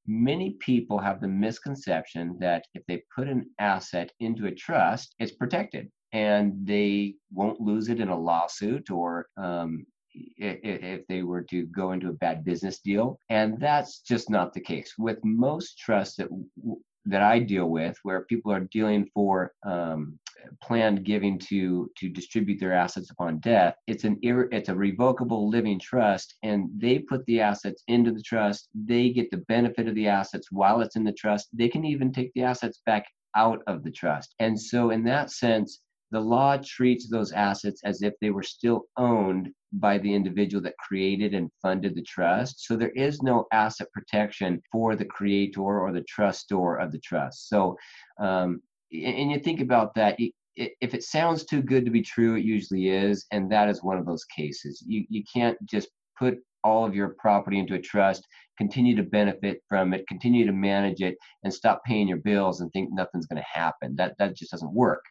[0.06, 5.32] many people have the misconception that if they put an asset into a trust, it's
[5.32, 11.66] protected and they won't lose it in a lawsuit or um, if they were to
[11.66, 13.20] go into a bad business deal.
[13.28, 14.94] And that's just not the case.
[14.98, 16.28] With most trusts that
[17.06, 20.18] that I deal with, where people are dealing for um,
[20.62, 25.78] planned giving to to distribute their assets upon death, it's an it's a revocable living
[25.78, 28.68] trust, and they put the assets into the trust.
[28.74, 31.48] They get the benefit of the assets while it's in the trust.
[31.52, 35.30] They can even take the assets back out of the trust, and so in that
[35.30, 40.62] sense, the law treats those assets as if they were still owned by the individual
[40.62, 42.66] that created and funded the trust.
[42.66, 47.48] So there is no asset protection for the creator or the trustor of the trust.
[47.48, 47.76] So,
[48.18, 50.18] um, and you think about that,
[50.56, 53.26] if it sounds too good to be true, it usually is.
[53.30, 54.82] And that is one of those cases.
[54.86, 58.26] You, you can't just put all of your property into a trust,
[58.58, 62.70] continue to benefit from it, continue to manage it, and stop paying your bills and
[62.72, 63.94] think nothing's going to happen.
[63.96, 65.02] That, that just doesn't work.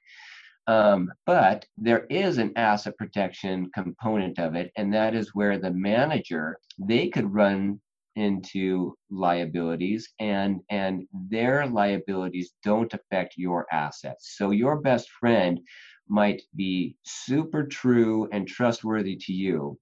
[0.69, 5.71] Um, but there is an asset protection component of it, and that is where the
[5.71, 7.81] manager they could run
[8.15, 14.35] into liabilities and and their liabilities don't affect your assets.
[14.37, 15.59] So your best friend
[16.07, 19.77] might be super true and trustworthy to you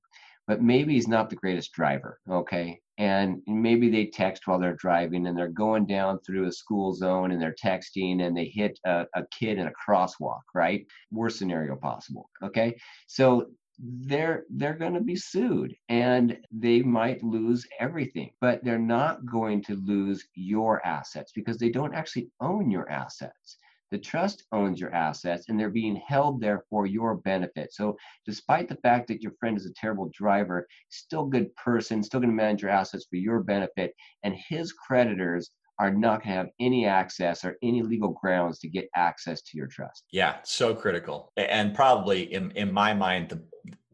[0.47, 5.27] but maybe he's not the greatest driver okay and maybe they text while they're driving
[5.27, 9.05] and they're going down through a school zone and they're texting and they hit a,
[9.15, 10.85] a kid in a crosswalk right?
[11.11, 12.75] Worst scenario possible okay?
[13.07, 13.47] So
[13.79, 19.63] they're they're going to be sued and they might lose everything but they're not going
[19.63, 23.57] to lose your assets because they don't actually own your assets
[23.91, 27.73] the trust owns your assets and they're being held there for your benefit.
[27.73, 32.19] So, despite the fact that your friend is a terrible driver, still good person, still
[32.19, 36.37] going to manage your assets for your benefit, and his creditors are not going to
[36.37, 40.05] have any access or any legal grounds to get access to your trust.
[40.11, 41.31] Yeah, so critical.
[41.37, 43.43] And probably in, in my mind, the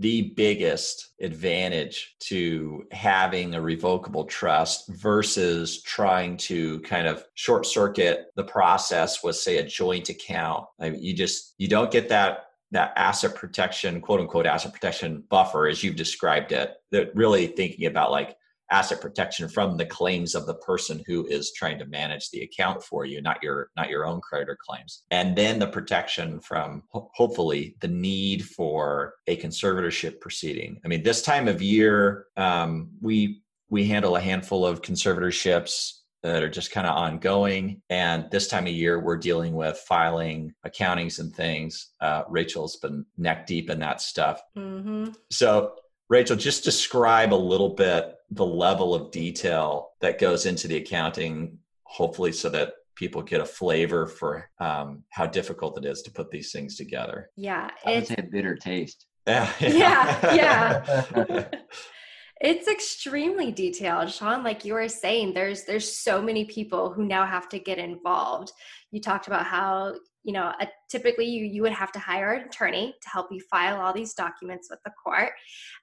[0.04, 8.26] the biggest advantage to having a revocable trust versus trying to kind of short circuit
[8.36, 10.66] the process with say a joint account.
[10.78, 15.24] I mean, you just you don't get that that asset protection quote unquote asset protection
[15.30, 18.36] buffer as you've described it that really thinking about like
[18.74, 22.82] asset protection from the claims of the person who is trying to manage the account
[22.84, 27.10] for you not your not your own creditor claims and then the protection from ho-
[27.14, 33.42] hopefully the need for a conservatorship proceeding i mean this time of year um, we
[33.70, 37.82] we handle a handful of conservatorships that are just kind of ongoing.
[37.90, 41.90] And this time of year, we're dealing with filing accountings and things.
[42.00, 44.42] Uh, Rachel's been neck deep in that stuff.
[44.58, 45.10] Mm-hmm.
[45.30, 45.74] So
[46.10, 51.60] Rachel, just describe a little bit the level of detail that goes into the accounting,
[51.84, 56.30] hopefully, so that people get a flavor for um, how difficult it is to put
[56.30, 57.30] these things together.
[57.36, 59.06] Yeah, I would say a bitter taste.
[59.26, 61.06] Yeah, yeah.
[61.16, 61.46] yeah.
[62.42, 67.26] it's extremely detailed sean like you were saying there's there's so many people who now
[67.26, 68.52] have to get involved
[68.92, 72.48] you talked about how you know, a, typically you, you would have to hire an
[72.48, 75.32] attorney to help you file all these documents with the court.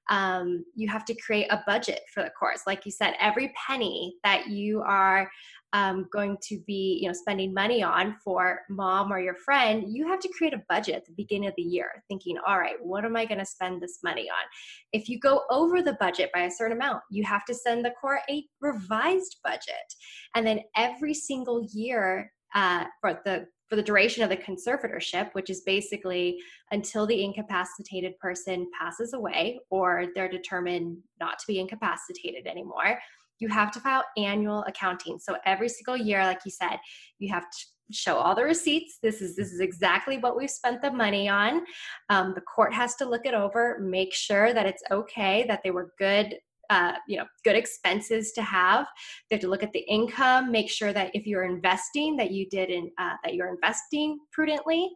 [0.08, 2.62] Um, you have to create a budget for the courts.
[2.66, 5.30] Like you said, every penny that you are
[5.72, 10.06] um, going to be, you know, spending money on for mom or your friend, you
[10.08, 13.04] have to create a budget at the beginning of the year, thinking, all right, what
[13.04, 14.44] am I going to spend this money on?
[14.92, 17.92] If you go over the budget by a certain amount, you have to send the
[18.00, 19.94] court a revised budget,
[20.34, 25.48] and then every single year uh, for the for the duration of the conservatorship, which
[25.48, 26.38] is basically
[26.72, 32.98] until the incapacitated person passes away or they're determined not to be incapacitated anymore,
[33.38, 35.20] you have to file annual accounting.
[35.20, 36.78] So every single year, like you said,
[37.20, 38.98] you have to show all the receipts.
[39.02, 41.62] This is this is exactly what we've spent the money on.
[42.08, 45.70] Um, the court has to look it over, make sure that it's okay, that they
[45.70, 46.36] were good
[46.70, 48.86] uh, you know good expenses to have
[49.28, 52.48] they have to look at the income make sure that if you're investing that you
[52.48, 54.88] did in uh, that you're investing prudently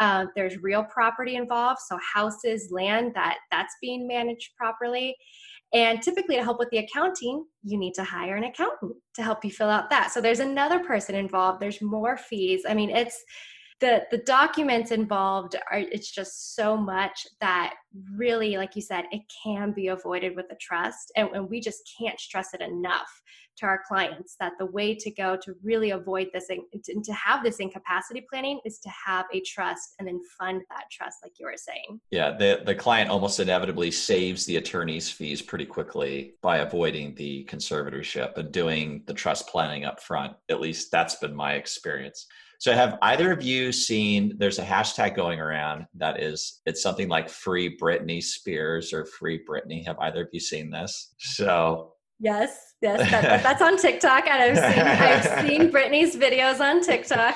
[0.00, 5.16] uh, there's real property involved so houses land that that's being managed properly
[5.74, 9.44] and typically, to help with the accounting, you need to hire an accountant to help
[9.44, 10.12] you fill out that.
[10.12, 11.60] So there's another person involved.
[11.60, 12.62] There's more fees.
[12.66, 13.20] I mean, it's
[13.84, 17.74] the the documents involved are it's just so much that
[18.16, 21.82] really like you said it can be avoided with a trust and, and we just
[21.98, 23.22] can't stress it enough
[23.56, 27.44] to our clients that the way to go to really avoid this and to have
[27.44, 31.46] this incapacity planning is to have a trust and then fund that trust like you
[31.46, 32.00] were saying.
[32.10, 37.44] Yeah the, the client almost inevitably saves the attorney's fees pretty quickly by avoiding the
[37.44, 40.32] conservatorship and doing the trust planning up front.
[40.48, 42.26] At least that's been my experience
[42.58, 47.08] so have either of you seen there's a hashtag going around that is it's something
[47.08, 49.86] like free Britney Spears or free Britney.
[49.86, 51.14] Have either of you seen this?
[51.18, 56.80] So Yes, yes, that, that's on TikTok, and I've seen I've seen Britney's videos on
[56.80, 57.34] TikTok.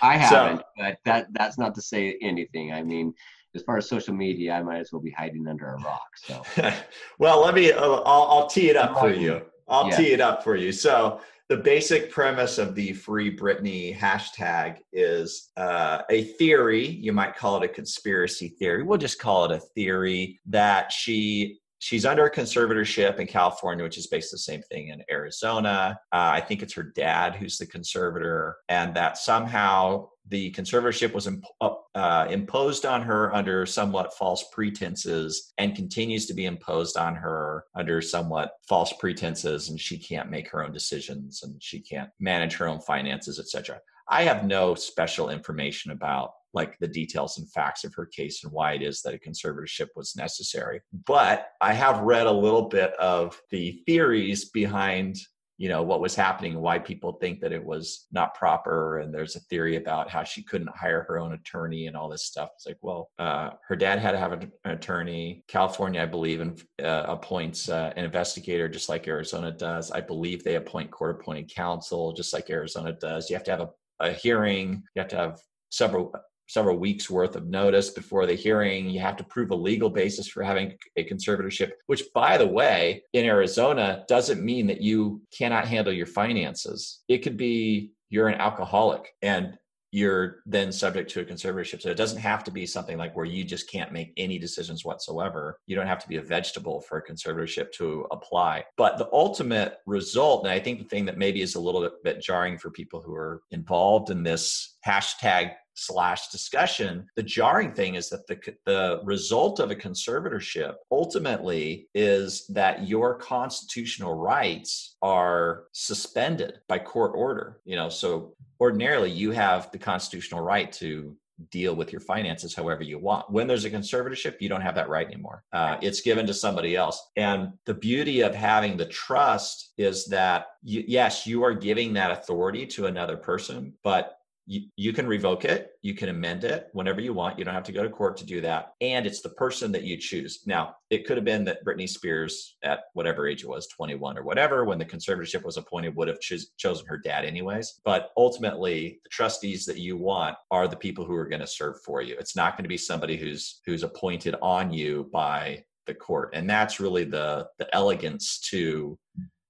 [0.00, 2.72] I haven't, so, but that that's not to say anything.
[2.72, 3.12] I mean,
[3.54, 6.08] as far as social media, I might as well be hiding under a rock.
[6.16, 6.42] So,
[7.18, 7.72] well, let me.
[7.72, 9.42] I'll, I'll tee it up for you.
[9.68, 9.96] I'll yeah.
[9.96, 10.72] tee it up for you.
[10.72, 16.86] So, the basic premise of the Free Britney hashtag is uh, a theory.
[16.86, 18.82] You might call it a conspiracy theory.
[18.82, 23.98] We'll just call it a theory that she she's under a conservatorship in California, which
[23.98, 25.98] is basically the same thing in Arizona.
[26.12, 31.26] Uh, I think it's her dad who's the conservator, and that somehow the conservatorship was
[31.26, 37.14] imp- uh, imposed on her under somewhat false pretenses and continues to be imposed on
[37.14, 42.10] her under somewhat false pretenses and she can't make her own decisions and she can't
[42.20, 47.50] manage her own finances etc i have no special information about like the details and
[47.52, 50.80] facts of her case and why it is that a conservatorship was necessary.
[51.06, 55.18] But i have read a little bit of the theories behind
[55.58, 59.00] you know what was happening and why people think that it was not proper.
[59.00, 62.24] And there's a theory about how she couldn't hire her own attorney and all this
[62.24, 62.50] stuff.
[62.54, 65.42] It's like well uh, her dad had to have an attorney.
[65.48, 69.90] California i believe uh, appoints uh, an investigator just like arizona does.
[69.90, 73.28] I believe they appoint court appointed counsel just like arizona does.
[73.28, 74.84] You have to have a, a hearing.
[74.94, 75.40] You have to have
[75.70, 76.14] several
[76.48, 78.88] several weeks worth of notice before the hearing.
[78.90, 83.02] You have to prove a legal basis for having a conservatorship, which, by the way,
[83.12, 87.02] in Arizona doesn't mean that you cannot handle your finances.
[87.08, 89.58] It could be you're an alcoholic and
[89.90, 91.80] you're then subject to a conservatorship.
[91.80, 94.84] So it doesn't have to be something like where you just can't make any decisions
[94.84, 95.58] whatsoever.
[95.66, 98.64] You don't have to be a vegetable for a conservatorship to apply.
[98.76, 102.20] But the ultimate result, and I think the thing that maybe is a little bit
[102.20, 107.06] jarring for people who are involved in this hashtag slash discussion.
[107.16, 113.14] The jarring thing is that the, the result of a conservatorship ultimately is that your
[113.14, 117.60] constitutional rights are suspended by court order.
[117.64, 121.16] You know, so ordinarily you have the constitutional right to
[121.50, 123.30] deal with your finances however you want.
[123.30, 125.44] When there's a conservatorship, you don't have that right anymore.
[125.52, 127.10] Uh, it's given to somebody else.
[127.16, 132.10] And the beauty of having the trust is that, you, yes, you are giving that
[132.10, 134.17] authority to another person, but
[134.48, 137.62] you, you can revoke it you can amend it whenever you want you don't have
[137.62, 140.40] to go to court to do that and it's the person that you choose.
[140.46, 144.22] Now it could have been that britney spears at whatever age it was 21 or
[144.22, 149.10] whatever when the conservatorship was appointed would have chosen her dad anyways but ultimately the
[149.10, 152.16] trustees that you want are the people who are going to serve for you.
[152.18, 156.48] It's not going to be somebody who's who's appointed on you by the court and
[156.48, 158.98] that's really the the elegance to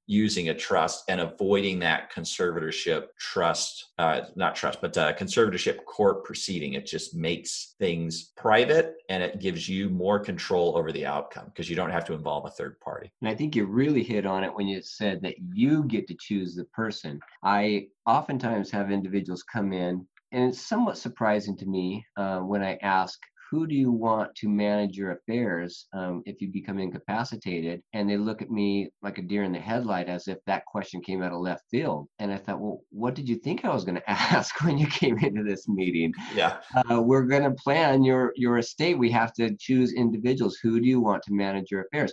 [0.09, 6.25] using a trust and avoiding that conservatorship trust, uh, not trust, but uh, conservatorship court
[6.25, 6.73] proceeding.
[6.73, 11.69] It just makes things private and it gives you more control over the outcome because
[11.69, 13.13] you don't have to involve a third party.
[13.21, 16.17] And I think you really hit on it when you said that you get to
[16.19, 17.21] choose the person.
[17.43, 22.79] I oftentimes have individuals come in and it's somewhat surprising to me uh, when I
[22.81, 27.83] ask who do you want to manage your affairs um, if you become incapacitated?
[27.93, 31.01] And they look at me like a deer in the headlight as if that question
[31.01, 32.09] came out of left field.
[32.19, 34.87] And I thought, well, what did you think I was going to ask when you
[34.87, 36.13] came into this meeting?
[36.35, 36.59] Yeah.
[36.91, 38.99] Uh, we're going to plan your, your estate.
[38.99, 40.59] We have to choose individuals.
[40.63, 42.13] Who do you want to manage your affairs?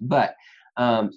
[0.00, 0.34] But
[0.76, 1.10] um,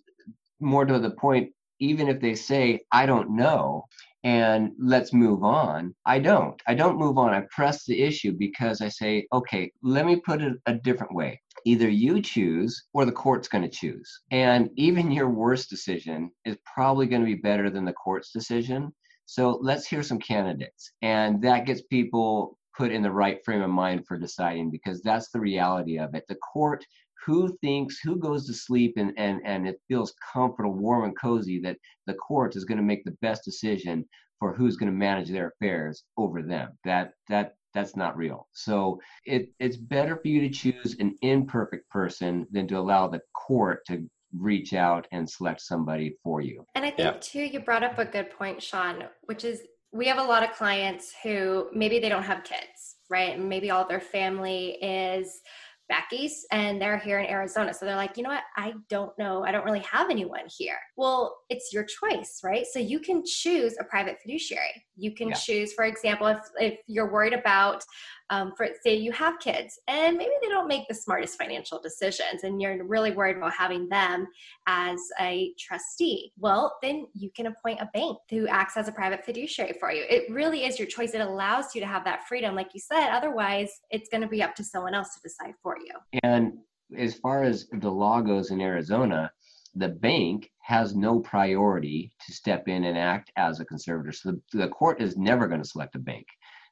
[0.59, 3.85] more to the point, even if they say, I don't know,
[4.23, 5.95] and let's move on.
[6.05, 6.61] I don't.
[6.67, 7.33] I don't move on.
[7.33, 11.41] I press the issue because I say, okay, let me put it a different way.
[11.65, 14.21] Either you choose or the court's going to choose.
[14.31, 18.93] And even your worst decision is probably going to be better than the court's decision.
[19.25, 20.91] So let's hear some candidates.
[21.01, 25.29] And that gets people put in the right frame of mind for deciding because that's
[25.31, 26.23] the reality of it.
[26.27, 26.85] The court
[27.25, 31.59] who thinks who goes to sleep and and and it feels comfortable warm and cozy
[31.61, 34.05] that the court is going to make the best decision
[34.39, 36.71] for who's going to manage their affairs over them.
[36.85, 38.47] That that that's not real.
[38.53, 43.21] So it it's better for you to choose an imperfect person than to allow the
[43.35, 46.63] court to reach out and select somebody for you.
[46.75, 47.17] And i think yeah.
[47.19, 50.51] too you brought up a good point sean which is we have a lot of
[50.51, 53.39] clients who maybe they don't have kids right?
[53.39, 55.41] Maybe all their family is
[55.89, 57.73] back east and they're here in Arizona.
[57.73, 58.43] So they're like, you know what?
[58.55, 59.43] I don't know.
[59.43, 60.77] I don't really have anyone here.
[60.95, 62.65] Well, it's your choice, right?
[62.65, 64.85] So you can choose a private fiduciary.
[64.99, 65.35] You can yeah.
[65.35, 67.83] choose, for example, if, if you're worried about
[68.29, 72.43] um, for say you have kids and maybe they don't make the smartest financial decisions
[72.43, 74.27] and you're really worried about having them
[74.67, 79.25] as a trustee well then you can appoint a bank who acts as a private
[79.25, 80.03] fiduciary for you.
[80.09, 81.13] It really is your choice.
[81.13, 83.09] It allows you to have that freedom like you said.
[83.09, 86.19] Otherwise it's going to be up to someone else to decide for you.
[86.23, 86.53] And
[86.97, 89.31] as far as the law goes in arizona
[89.75, 94.11] the bank has no priority to step in and act as a conservator.
[94.11, 96.27] So the, the court is never going to select a bank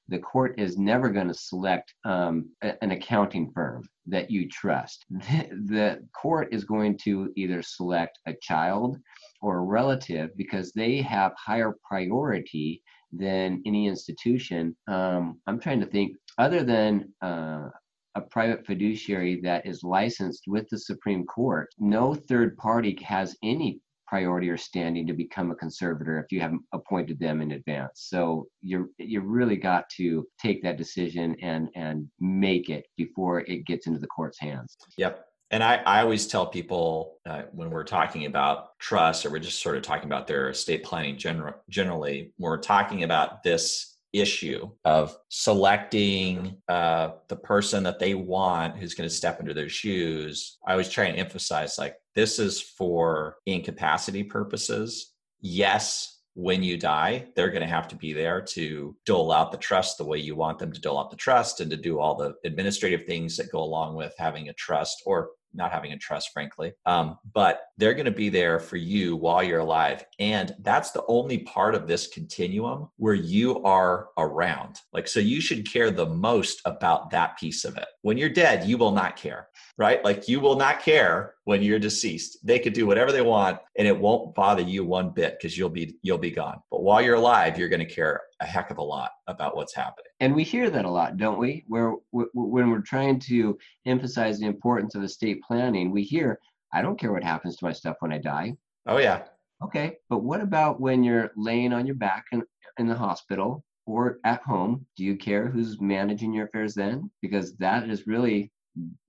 [0.10, 5.06] the court is never going to select um, a, an accounting firm that you trust.
[5.12, 8.98] The, the court is going to either select a child
[9.42, 12.82] or a relative because they have higher priority
[13.12, 14.76] than any institution.
[14.88, 17.70] Um, I'm trying to think, other than uh,
[18.16, 23.80] a private fiduciary that is licensed with the Supreme Court, no third party has any
[24.08, 28.08] priority or standing to become a conservator if you haven't appointed them in advance.
[28.10, 33.66] So you you really got to take that decision and and make it before it
[33.66, 34.78] gets into the court's hands.
[34.98, 35.26] Yep.
[35.50, 39.62] And I, I always tell people uh, when we're talking about trust or we're just
[39.62, 45.16] sort of talking about their estate planning general, generally, we're talking about this issue of
[45.30, 50.72] selecting uh, the person that they want who's going to step into their shoes, I
[50.72, 55.14] always try and emphasize like this is for incapacity purposes.
[55.42, 59.58] Yes, when you die, they're going to have to be there to dole out the
[59.58, 62.16] trust the way you want them to dole out the trust and to do all
[62.16, 66.30] the administrative things that go along with having a trust or not having a trust,
[66.32, 66.74] frankly.
[66.86, 70.06] Um, but they're going to be there for you while you're alive.
[70.20, 74.80] And that's the only part of this continuum where you are around.
[74.94, 77.88] Like, so you should care the most about that piece of it.
[78.02, 80.04] When you're dead, you will not care, right?
[80.04, 82.40] Like, you will not care when you're deceased.
[82.44, 85.70] They could do whatever they want and it won't bother you one bit because you'll
[85.70, 86.60] be you'll be gone.
[86.72, 89.76] But while you're alive, you're going to care a heck of a lot about what's
[89.76, 90.12] happening.
[90.20, 91.64] And we hear that a lot, don't we?
[91.68, 96.40] Where when we're trying to emphasize the importance of estate planning, we hear,
[96.74, 98.56] "I don't care what happens to my stuff when I die."
[98.88, 99.24] Oh yeah.
[99.64, 102.44] Okay, but what about when you're laying on your back in,
[102.78, 104.86] in the hospital or at home?
[104.96, 107.10] Do you care who's managing your affairs then?
[107.22, 108.52] Because that is really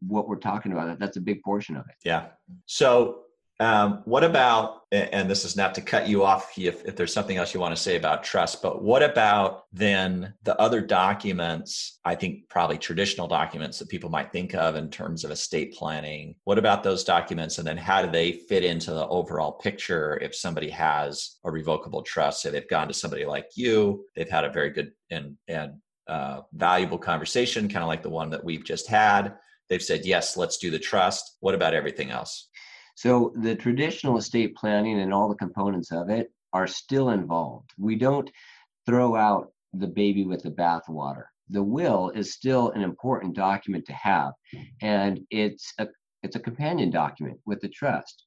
[0.07, 0.99] what we're talking about.
[0.99, 1.97] That's a big portion of it.
[2.05, 2.27] Yeah.
[2.67, 3.25] So,
[3.61, 7.39] um, what about, and this is not to cut you off if, if there's something
[7.39, 11.99] else you want to say about trust, but what about then the other documents?
[12.05, 16.37] I think probably traditional documents that people might think of in terms of estate planning.
[16.45, 17.59] What about those documents?
[17.59, 22.03] And then how do they fit into the overall picture if somebody has a revocable
[22.03, 22.43] trust?
[22.43, 25.73] Say they've gone to somebody like you, they've had a very good and, and
[26.07, 29.35] uh, valuable conversation, kind of like the one that we've just had
[29.69, 31.37] They've said, yes, let's do the trust.
[31.41, 32.49] What about everything else?
[32.95, 37.71] So the traditional estate planning and all the components of it are still involved.
[37.79, 38.31] We don't
[38.87, 41.25] throw out the baby with the bathwater.
[41.51, 44.33] The will is still an important document to have,
[44.83, 45.87] and it's a
[46.23, 48.25] it's a companion document with the trust.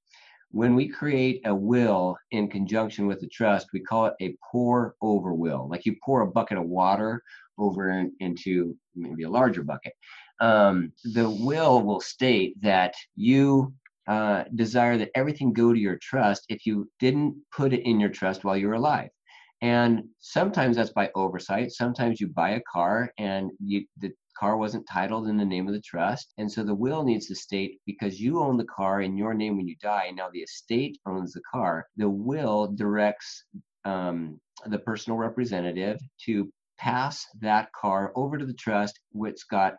[0.52, 4.96] When we create a will in conjunction with the trust, we call it a pour
[5.02, 5.68] over will.
[5.70, 7.22] Like you pour a bucket of water
[7.58, 9.94] over in, into maybe a larger bucket
[10.42, 13.74] um, the will will state that you
[14.08, 18.10] uh, desire that everything go to your trust if you didn't put it in your
[18.10, 19.10] trust while you were alive.
[19.62, 21.72] And sometimes that's by oversight.
[21.72, 25.74] Sometimes you buy a car and you, the car wasn't titled in the name of
[25.74, 26.34] the trust.
[26.40, 29.58] And so the will needs to state because you own the car in your name
[29.58, 33.44] when you die, now the estate owns the car, the will directs
[33.86, 39.76] um, the personal representative to pass that car over to the trust, which got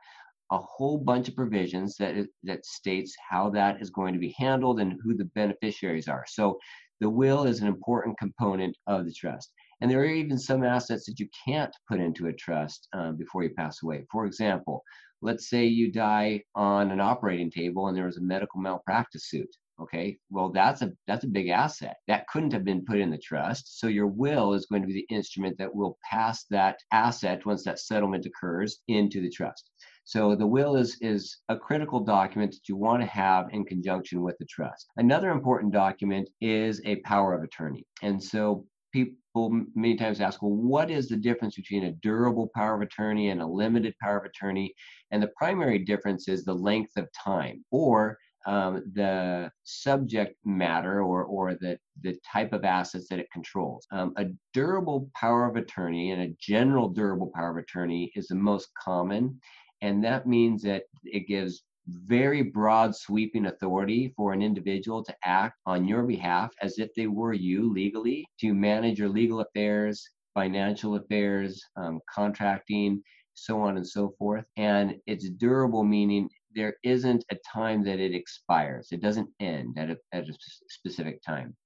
[0.53, 4.81] a whole bunch of provisions that that states how that is going to be handled
[4.81, 6.25] and who the beneficiaries are.
[6.29, 6.59] So
[7.01, 9.51] the will is an important component of the trust.
[9.81, 13.43] And there are even some assets that you can't put into a trust um, before
[13.43, 14.05] you pass away.
[14.13, 14.85] For example,
[15.23, 19.49] let's say you die on an operating table and there was a medical malpractice suit.
[19.81, 23.19] Okay, well that's a that's a big asset that couldn't have been put in the
[23.19, 23.81] trust.
[23.81, 27.65] So your will is going to be the instrument that will pass that asset once
[27.65, 29.71] that settlement occurs into the trust.
[30.05, 34.23] So the will is, is a critical document that you want to have in conjunction
[34.23, 34.89] with the trust.
[34.97, 37.87] Another important document is a power of attorney.
[38.03, 42.75] And so people many times ask, well, what is the difference between a durable power
[42.75, 44.75] of attorney and a limited power of attorney?
[45.11, 51.25] And the primary difference is the length of time or um, the subject matter or,
[51.25, 53.87] or the, the type of assets that it controls.
[53.93, 58.35] Um, a durable power of attorney and a general durable power of attorney is the
[58.35, 59.41] most common
[59.83, 65.59] and that means that it gives very broad sweeping authority for an individual to act
[65.67, 70.95] on your behalf as if they were you legally to manage your legal affairs financial
[70.95, 73.03] affairs um, contracting
[73.35, 74.45] so on and so forth.
[74.57, 78.89] And it's durable meaning there isn't a time that it expires.
[78.93, 80.35] It doesn't end at a, at a
[80.69, 81.57] specific time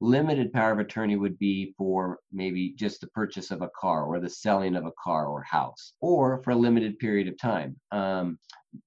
[0.00, 4.20] Limited power of attorney would be for maybe just the purchase of a car or
[4.20, 7.76] the selling of a car or house, or for a limited period of time.
[7.90, 8.38] Um,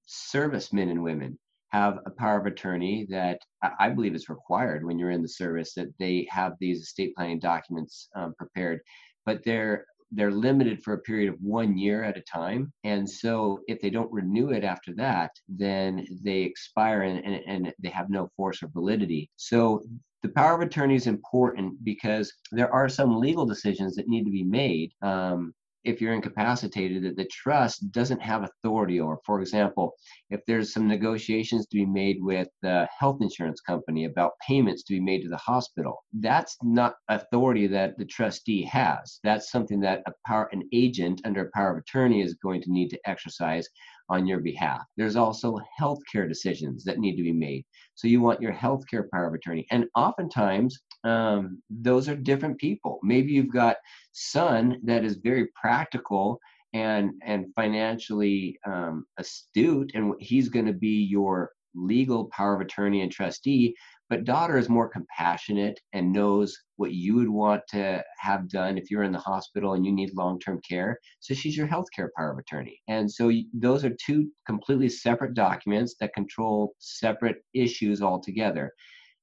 [0.06, 1.38] servicemen and women
[1.70, 3.40] have a power of attorney that
[3.78, 7.38] I believe is required when you're in the service that they have these estate planning
[7.38, 8.80] documents um, prepared,
[9.24, 12.72] but they're they're limited for a period of one year at a time.
[12.84, 17.74] And so if they don't renew it after that, then they expire and, and, and
[17.78, 19.30] they have no force or validity.
[19.36, 19.82] So
[20.22, 24.30] the power of attorney is important because there are some legal decisions that need to
[24.30, 25.52] be made um,
[25.84, 29.18] if you're incapacitated that the trust doesn't have authority over.
[29.24, 29.94] For example,
[30.30, 34.94] if there's some negotiations to be made with the health insurance company about payments to
[34.94, 39.18] be made to the hospital, that's not authority that the trustee has.
[39.24, 42.72] That's something that a power, an agent under a power of attorney is going to
[42.72, 43.68] need to exercise
[44.08, 44.82] on your behalf.
[44.96, 47.64] There's also healthcare decisions that need to be made.
[47.94, 49.66] So you want your healthcare power of attorney.
[49.70, 52.98] And oftentimes, um, those are different people.
[53.02, 53.76] Maybe you've got
[54.12, 56.38] son that is very practical
[56.74, 63.00] and and financially um, astute, and he's going to be your legal power of attorney
[63.00, 63.74] and trustee
[64.12, 68.90] but daughter is more compassionate and knows what you would want to have done if
[68.90, 70.98] you're in the hospital and you need long-term care.
[71.20, 72.78] So she's your healthcare power of attorney.
[72.88, 78.70] And so those are two completely separate documents that control separate issues altogether.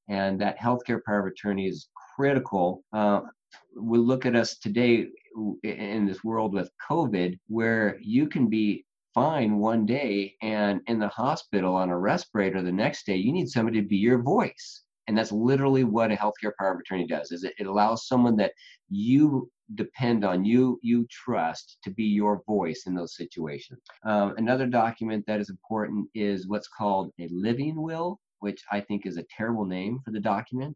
[0.10, 2.84] And that healthcare power of attorney is critical.
[2.92, 3.22] Uh,
[3.80, 5.08] we look at us today
[5.64, 11.08] in this world with COVID, where you can be fine one day and in the
[11.08, 14.84] hospital on a respirator the next day you need somebody to be your voice.
[15.08, 18.36] And that's literally what a healthcare power of attorney does is it, it allows someone
[18.38, 18.54] that
[18.90, 23.80] you depend on you you trust to be your voice in those situations.
[24.04, 29.06] Um, another document that is important is what's called a living will which i think
[29.06, 30.76] is a terrible name for the document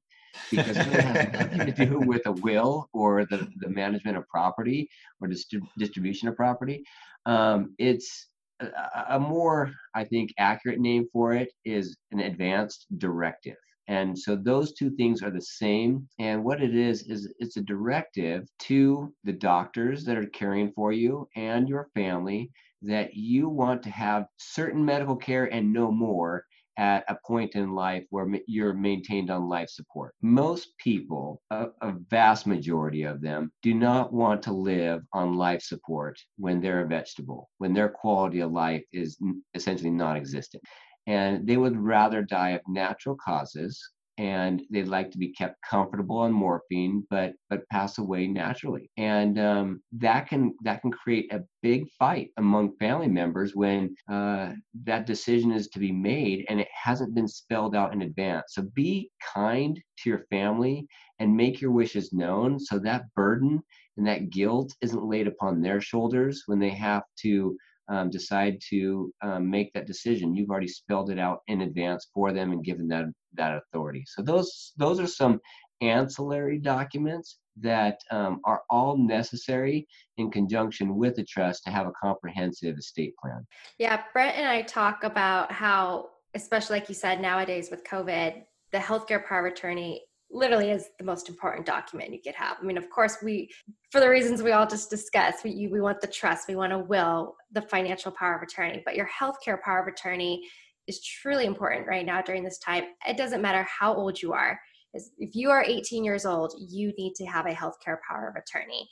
[0.51, 4.89] because it has nothing to do with a will or the, the management of property
[5.21, 6.83] or distri- distribution of property.
[7.25, 8.27] Um, it's
[8.59, 8.67] a,
[9.09, 13.57] a more, I think, accurate name for it is an advanced directive.
[13.87, 16.07] And so those two things are the same.
[16.17, 20.93] And what it is, is it's a directive to the doctors that are caring for
[20.93, 22.49] you and your family
[22.81, 26.45] that you want to have certain medical care and no more
[26.77, 30.13] at a point in life where you're maintained on life support.
[30.21, 35.61] Most people, a, a, vast majority of them, do not want to live on life
[35.61, 39.17] support when they're a vegetable, when their quality of life is
[39.53, 40.63] essentially non existent.
[41.05, 43.79] And they would rather die of natural causes
[44.17, 48.89] and they'd like to be kept comfortable on morphine but but pass away naturally.
[48.97, 54.51] And um, that can that can create a big fight among family members when uh,
[54.83, 58.43] that decision is to be made and it hasn't been spelled out in advance.
[58.49, 60.87] So be kind to your family
[61.19, 63.61] and make your wishes known so that burden
[63.97, 67.55] and that guilt isn't laid upon their shoulders when they have to
[67.89, 72.31] um, decide to um, make that decision, you've already spelled it out in advance for
[72.31, 74.03] them and given them that authority.
[74.07, 75.39] So those those are some
[75.81, 81.91] ancillary documents that um, are all necessary in conjunction with the trust to have a
[82.01, 83.45] comprehensive estate plan.
[83.77, 88.77] Yeah, Brent and I talk about how, especially like you said, nowadays with COVID, the
[88.77, 90.01] healthcare power of attorney
[90.33, 92.57] literally is the most important document you could have.
[92.59, 93.49] I mean, of course, we,
[93.91, 96.79] for the reasons we all just discussed, we, we want the trust, we want a
[96.79, 100.43] will, the financial power of attorney, but your healthcare power of attorney
[100.87, 102.85] is truly important right now during this time.
[103.07, 104.59] It doesn't matter how old you are.
[104.93, 108.87] If you are 18 years old, you need to have a healthcare power of attorney.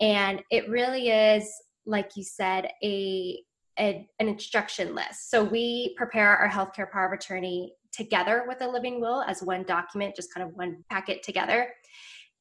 [0.00, 1.52] And it really is,
[1.86, 3.40] like you said, a,
[3.78, 5.30] a an instruction list.
[5.30, 9.62] So we prepare our healthcare power of attorney together with a living will as one
[9.64, 11.68] document, just kind of one packet together.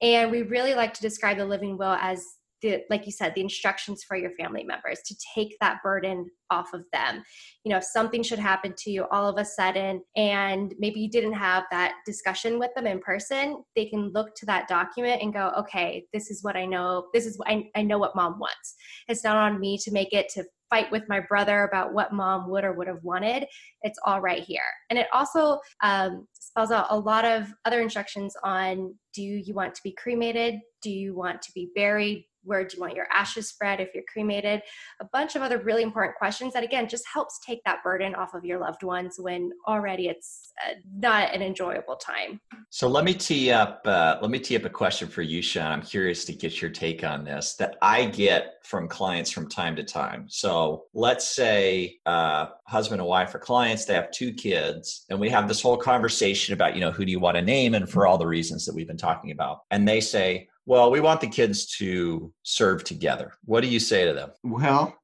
[0.02, 2.24] And we really like to describe the living will as
[2.64, 6.74] the, like you said, the instructions for your family members to take that burden off
[6.74, 7.22] of them.
[7.64, 11.10] You know, if something should happen to you all of a sudden and maybe you
[11.10, 15.34] didn't have that discussion with them in person, they can look to that document and
[15.34, 17.08] go, okay, this is what I know.
[17.14, 18.76] This is I, I know what mom wants.
[19.08, 22.50] It's not on me to make it to fight with my brother about what mom
[22.50, 23.46] would or would have wanted.
[23.84, 24.64] It's all right here.
[24.90, 29.76] And it also um, spells out a lot of other instructions on do you want
[29.76, 30.56] to be cremated?
[30.82, 32.26] Do you want to be buried?
[32.44, 34.62] Where do you want your ashes spread if you're cremated?
[35.00, 38.34] A bunch of other really important questions that again just helps take that burden off
[38.34, 42.40] of your loved ones when already it's uh, not an enjoyable time.
[42.70, 45.72] So let me tee up uh, let me tee up a question for you sean.
[45.72, 49.76] I'm curious to get your take on this that i get from clients from time
[49.76, 50.26] to time.
[50.30, 55.30] So let's say uh, husband and wife are clients they have two kids and we
[55.30, 58.08] have this whole conversation about you know who do you want to name and for
[58.08, 59.60] all the reasons that we've been talking about.
[59.72, 63.34] And they say well, we want the kids to serve together.
[63.46, 64.32] What do you say to them?
[64.44, 64.98] Well,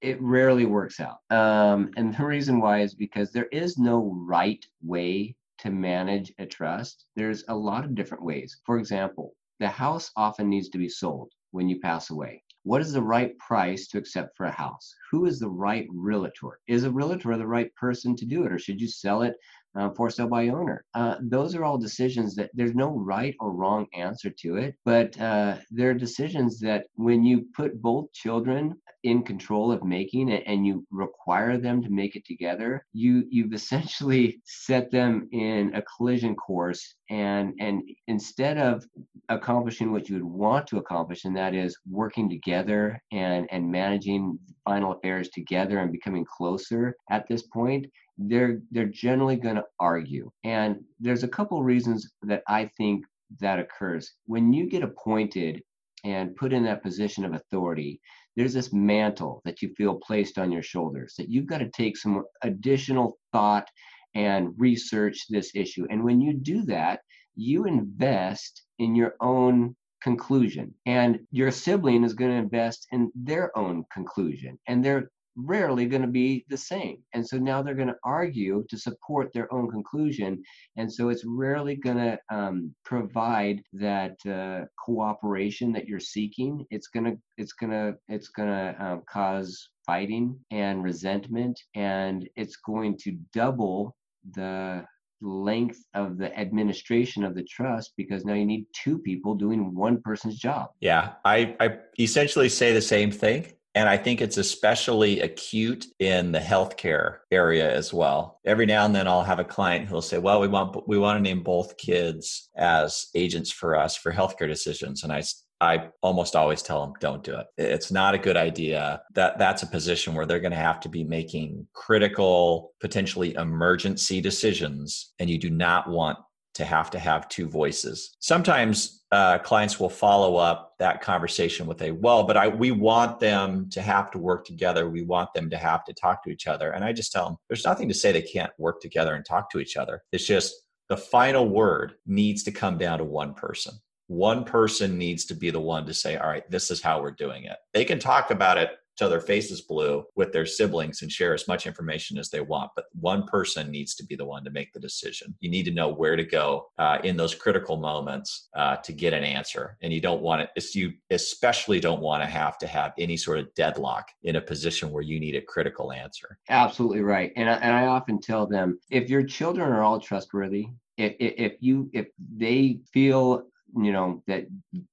[0.00, 1.18] it rarely works out.
[1.30, 6.46] Um, and the reason why is because there is no right way to manage a
[6.46, 7.06] trust.
[7.14, 8.58] There's a lot of different ways.
[8.66, 12.42] For example, the house often needs to be sold when you pass away.
[12.64, 14.94] What is the right price to accept for a house?
[15.10, 16.60] Who is the right realtor?
[16.68, 19.34] Is a realtor the right person to do it, or should you sell it
[19.74, 20.84] uh, for sale by owner.
[20.94, 25.18] Uh, those are all decisions that there's no right or wrong answer to it, but
[25.20, 30.64] uh, they're decisions that when you put both children in control of making it and
[30.64, 36.34] you require them to make it together, you you've essentially set them in a collision
[36.36, 38.84] course and and instead of
[39.28, 44.38] accomplishing what you would want to accomplish and that is working together and and managing
[44.64, 47.86] final affairs together and becoming closer at this point
[48.18, 50.30] they're they're generally going to argue.
[50.44, 53.04] And there's a couple reasons that i think
[53.40, 54.12] that occurs.
[54.26, 55.62] When you get appointed
[56.04, 58.00] and put in that position of authority
[58.34, 61.98] there's this mantle that you feel placed on your shoulders that you've got to take
[61.98, 63.68] some additional thought
[64.14, 65.86] and research this issue.
[65.90, 67.00] And when you do that
[67.34, 70.74] you invest in your own conclusion.
[70.86, 74.58] And your sibling is going to invest in their own conclusion.
[74.66, 76.98] And they're rarely going to be the same.
[77.14, 80.42] And so now they're going to argue to support their own conclusion.
[80.76, 86.66] And so it's rarely going to um, provide that uh, cooperation that you're seeking.
[86.70, 91.60] It's going to, it's going to, it's going to um, cause fighting and resentment.
[91.74, 93.96] And it's going to double
[94.34, 94.84] the
[95.22, 100.00] length of the administration of the trust because now you need two people doing one
[100.02, 100.70] person's job.
[100.80, 103.52] Yeah, I, I essentially say the same thing.
[103.74, 108.38] And I think it's especially acute in the healthcare area as well.
[108.44, 111.16] Every now and then I'll have a client who'll say, well, we want, we want
[111.16, 115.04] to name both kids as agents for us for healthcare decisions.
[115.04, 115.22] And I,
[115.62, 117.46] I almost always tell them, don't do it.
[117.56, 119.00] It's not a good idea.
[119.14, 124.20] That that's a position where they're going to have to be making critical, potentially emergency
[124.20, 125.14] decisions.
[125.18, 126.18] And you do not want
[126.54, 128.16] to have to have two voices.
[128.20, 133.20] Sometimes uh, clients will follow up that conversation with a well, but I we want
[133.20, 134.88] them to have to work together.
[134.88, 136.72] We want them to have to talk to each other.
[136.72, 139.50] And I just tell them there's nothing to say they can't work together and talk
[139.50, 140.02] to each other.
[140.12, 140.54] It's just
[140.88, 143.74] the final word needs to come down to one person.
[144.08, 147.12] One person needs to be the one to say, all right, this is how we're
[147.12, 147.56] doing it.
[147.72, 151.48] They can talk about it till their faces blue with their siblings and share as
[151.48, 152.70] much information as they want.
[152.76, 155.34] But one person needs to be the one to make the decision.
[155.40, 159.12] You need to know where to go uh, in those critical moments uh, to get
[159.12, 159.76] an answer.
[159.82, 163.38] And you don't want it, you especially don't want to have to have any sort
[163.38, 166.38] of deadlock in a position where you need a critical answer.
[166.48, 167.32] Absolutely right.
[167.36, 170.68] And I, and I often tell them if your children are all trustworthy,
[170.98, 174.46] if, if you if they feel you know that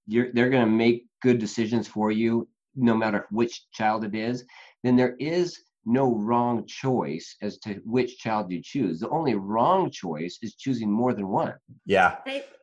[0.08, 2.48] you're they're going to make good decisions for you
[2.80, 4.46] no matter which child it is,
[4.84, 9.00] then there is no wrong choice as to which child you choose.
[9.00, 11.54] The only wrong choice is choosing more than one.
[11.86, 12.18] Yeah.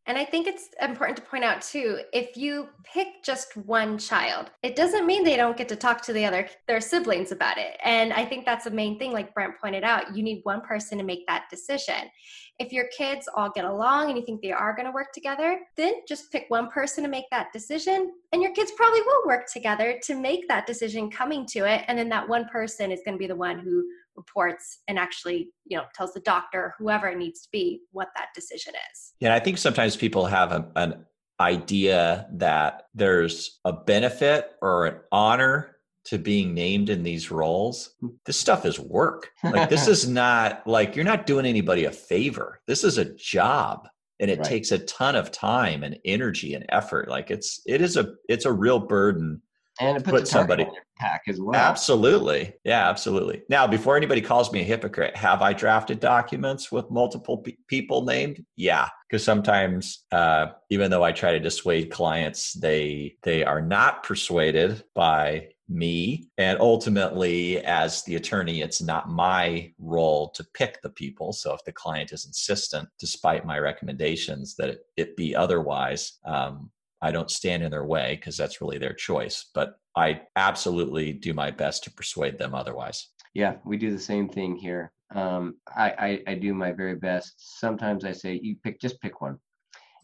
[0.07, 4.51] And I think it's important to point out too, if you pick just one child,
[4.63, 7.77] it doesn't mean they don't get to talk to the other their siblings about it.
[7.83, 10.99] And I think that's the main thing like Brent pointed out, you need one person
[10.99, 12.11] to make that decision.
[12.59, 15.61] If your kids all get along and you think they are going to work together,
[15.77, 19.51] then just pick one person to make that decision and your kids probably will work
[19.53, 23.15] together to make that decision coming to it and then that one person is going
[23.15, 23.85] to be the one who
[24.17, 28.29] reports and actually you know tells the doctor whoever it needs to be what that
[28.35, 31.05] decision is yeah i think sometimes people have a, an
[31.41, 37.95] idea that there's a benefit or an honor to being named in these roles,
[38.27, 39.31] this stuff is work.
[39.43, 42.61] Like this is not like you're not doing anybody a favor.
[42.67, 43.89] This is a job
[44.21, 44.49] and it right.
[44.49, 47.09] takes a ton of time and energy and effort.
[47.09, 49.43] Like it's it is a it's a real burden
[49.81, 51.55] and it puts put somebody on your pack as well.
[51.55, 53.43] Absolutely, yeah, absolutely.
[53.49, 58.05] Now, before anybody calls me a hypocrite, have I drafted documents with multiple pe- people
[58.05, 58.45] named?
[58.57, 64.03] Yeah, because sometimes, uh, even though I try to dissuade clients, they they are not
[64.03, 70.91] persuaded by me and ultimately as the attorney it's not my role to pick the
[70.91, 76.21] people so if the client is insistent despite my recommendations that it, it be otherwise
[76.25, 76.71] um,
[77.03, 79.47] I don't stand in their way because that's really their choice.
[79.55, 83.09] But I absolutely do my best to persuade them otherwise.
[83.35, 84.93] Yeah, we do the same thing here.
[85.15, 87.35] Um, I, I, I do my very best.
[87.61, 89.39] Sometimes I say, you pick, just pick one.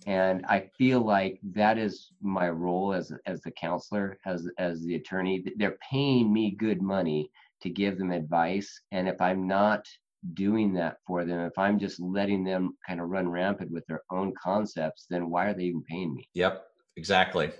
[0.06, 4.96] And I feel like that is my role as as the counselor, as as the
[4.96, 5.44] attorney.
[5.56, 7.30] They're paying me good money
[7.60, 9.86] to give them advice, and if I'm not
[10.34, 14.02] doing that for them, if I'm just letting them kind of run rampant with their
[14.10, 16.28] own concepts, then why are they even paying me?
[16.34, 16.64] Yep,
[16.96, 17.50] exactly.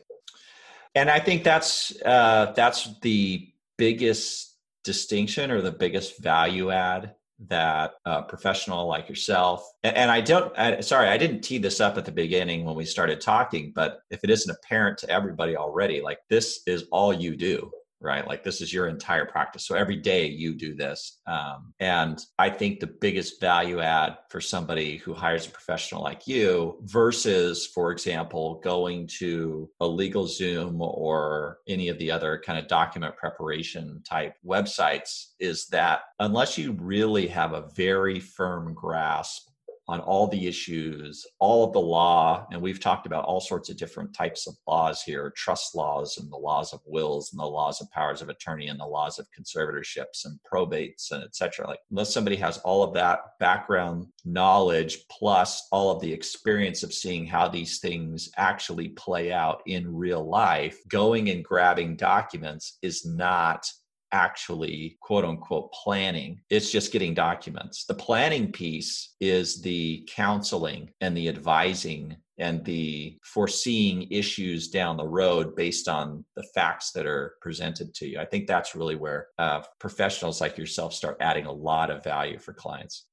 [0.95, 7.14] And i think that's uh, that's the biggest distinction or the biggest value add
[7.49, 11.80] that a professional like yourself and, and i don't I, sorry i didn't tee this
[11.80, 15.57] up at the beginning when we started talking but if it isn't apparent to everybody
[15.57, 17.70] already like this is all you do
[18.03, 18.26] right?
[18.26, 19.66] Like this is your entire practice.
[19.66, 21.20] So every day you do this.
[21.26, 26.26] Um, and I think the biggest value add for somebody who hires a professional like
[26.26, 32.66] you versus, for example, going to a LegalZoom or any of the other kind of
[32.66, 39.51] document preparation type websites is that unless you really have a very firm grasp
[39.93, 43.76] on all the issues, all of the law, and we've talked about all sorts of
[43.76, 47.82] different types of laws here trust laws and the laws of wills and the laws
[47.82, 51.66] of powers of attorney and the laws of conservatorships and probates and etc.
[51.66, 56.95] Like, unless somebody has all of that background knowledge plus all of the experience of
[56.95, 63.05] seeing how these things actually play out in real life, going and grabbing documents is
[63.05, 63.70] not
[64.12, 66.40] actually quote unquote planning.
[66.50, 67.84] It's just getting documents.
[67.84, 75.06] The planning piece is the counseling and the advising and the foreseeing issues down the
[75.06, 78.18] road based on the facts that are presented to you.
[78.18, 82.38] I think that's really where uh, professionals like yourself start adding a lot of value
[82.38, 83.06] for clients.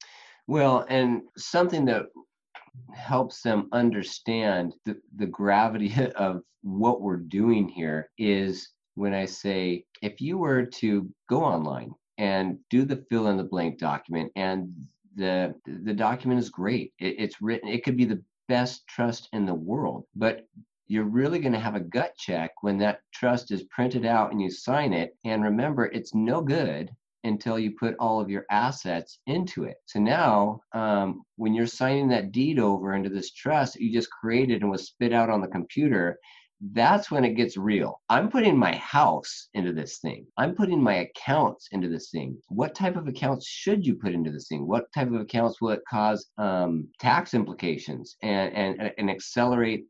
[0.47, 2.07] Well, and something that
[2.95, 8.69] helps them understand the, the gravity of what we're doing here is
[8.99, 13.45] when I say if you were to go online and do the fill in the
[13.45, 14.73] blank document and
[15.15, 19.45] the the document is great it, it's written it could be the best trust in
[19.45, 20.45] the world but
[20.87, 24.41] you're really going to have a gut check when that trust is printed out and
[24.41, 26.89] you sign it and remember it's no good
[27.23, 29.75] until you put all of your assets into it.
[29.85, 34.61] So now, um, when you're signing that deed over into this trust you just created
[34.61, 36.17] and was spit out on the computer,
[36.61, 38.01] that's when it gets real.
[38.09, 40.25] I'm putting my house into this thing.
[40.37, 42.37] I'm putting my accounts into this thing.
[42.49, 44.67] What type of accounts should you put into this thing?
[44.67, 49.85] What type of accounts will it cause um, tax implications and, and, and accelerate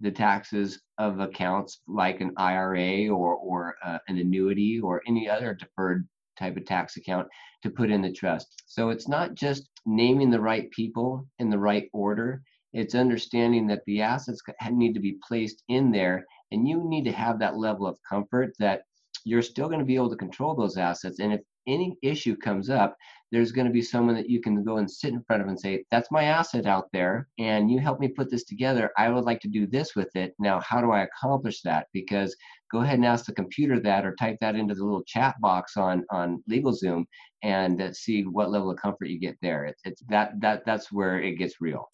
[0.00, 5.54] the taxes of accounts like an IRA or, or uh, an annuity or any other
[5.54, 6.06] deferred
[6.38, 7.26] type of tax account
[7.62, 8.62] to put in the trust.
[8.66, 12.42] So it's not just naming the right people in the right order
[12.76, 17.12] it's understanding that the assets need to be placed in there, and you need to
[17.12, 18.82] have that level of comfort that
[19.24, 21.18] you're still going to be able to control those assets.
[21.18, 22.94] And if any issue comes up,
[23.32, 25.58] there's going to be someone that you can go and sit in front of and
[25.58, 28.90] say, That's my asset out there, and you help me put this together.
[28.96, 30.34] I would like to do this with it.
[30.38, 31.86] Now, how do I accomplish that?
[31.92, 32.36] Because
[32.70, 35.76] go ahead and ask the computer that or type that into the little chat box
[35.76, 37.04] on on LegalZoom
[37.42, 39.64] and uh, see what level of comfort you get there.
[39.64, 41.88] It's, it's that that that's where it gets real.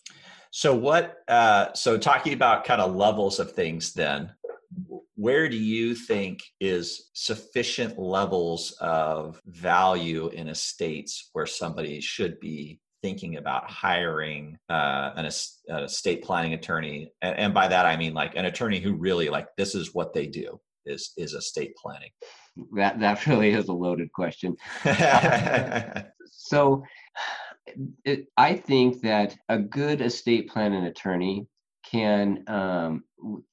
[0.50, 1.24] So what?
[1.28, 4.32] Uh, so talking about kind of levels of things, then,
[5.14, 12.80] where do you think is sufficient levels of value in estates where somebody should be
[13.02, 18.36] thinking about hiring uh, an estate planning attorney, and, and by that I mean like
[18.36, 22.10] an attorney who really like this is what they do is is estate planning.
[22.76, 24.56] That that really is a loaded question.
[26.30, 26.82] so
[28.04, 31.46] it, I think that a good estate planning attorney
[31.92, 33.04] can um,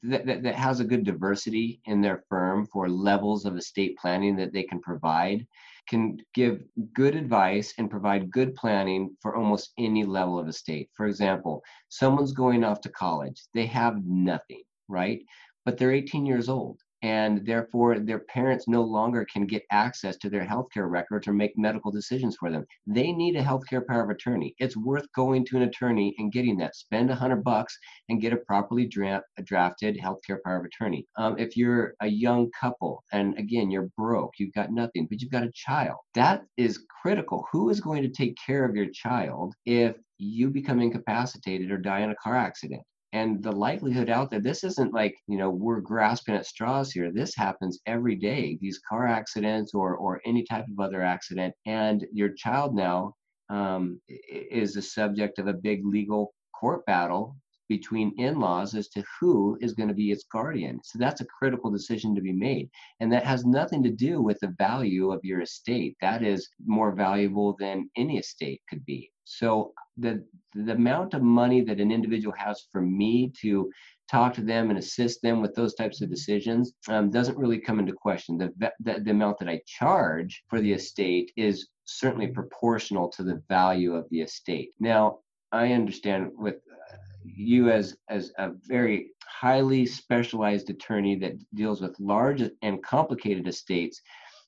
[0.04, 4.36] that, that, that has a good diversity in their firm for levels of estate planning
[4.38, 5.46] that they can provide
[5.90, 6.64] can give
[6.94, 10.88] good advice and provide good planning for almost any level of estate.
[10.94, 15.22] For example, someone's going off to college, they have nothing, right?
[15.66, 20.30] But they're 18 years old and therefore their parents no longer can get access to
[20.30, 22.66] their healthcare records or make medical decisions for them.
[22.88, 24.56] They need a healthcare power of attorney.
[24.60, 26.76] It's worth going to an attorney and getting that.
[26.76, 27.78] Spend a hundred bucks
[28.10, 31.06] and get a properly dra- drafted healthcare power of attorney.
[31.18, 35.32] Um, if you're a young couple and again you're broke, you've got nothing, but you've
[35.32, 37.46] got a child, that is critical.
[37.52, 42.02] Who is going to take care of your child if you become incapacitated or die
[42.02, 42.82] in a car accident?
[43.14, 47.12] And the likelihood out there this isn't like you know we're grasping at straws here.
[47.12, 52.06] This happens every day these car accidents or or any type of other accident and
[52.14, 53.14] your child now
[53.50, 57.36] um, is the subject of a big legal court battle
[57.68, 60.80] between in-laws as to who is going to be its guardian.
[60.84, 64.40] So that's a critical decision to be made and that has nothing to do with
[64.40, 65.96] the value of your estate.
[66.02, 70.26] That is more valuable than any estate could be so the
[70.56, 73.72] the amount of money that an individual has for me to
[74.10, 77.78] talk to them and assist them with those types of decisions um, doesn't really come
[77.78, 78.40] into question.
[78.40, 83.44] The, the, the amount that I charge for the estate is certainly proportional to the
[83.48, 84.72] value of the estate.
[84.80, 85.20] Now,
[85.52, 92.00] I understand with uh, you as as a very highly specialized attorney that deals with
[92.00, 94.02] large and complicated estates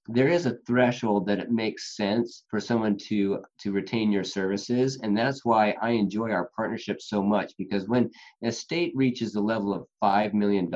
[0.08, 5.00] there is a threshold that it makes sense for someone to to retain your services.
[5.04, 8.10] And that's why i enjoy our partnership so much because when
[8.44, 10.70] a state reaches the level of $5 million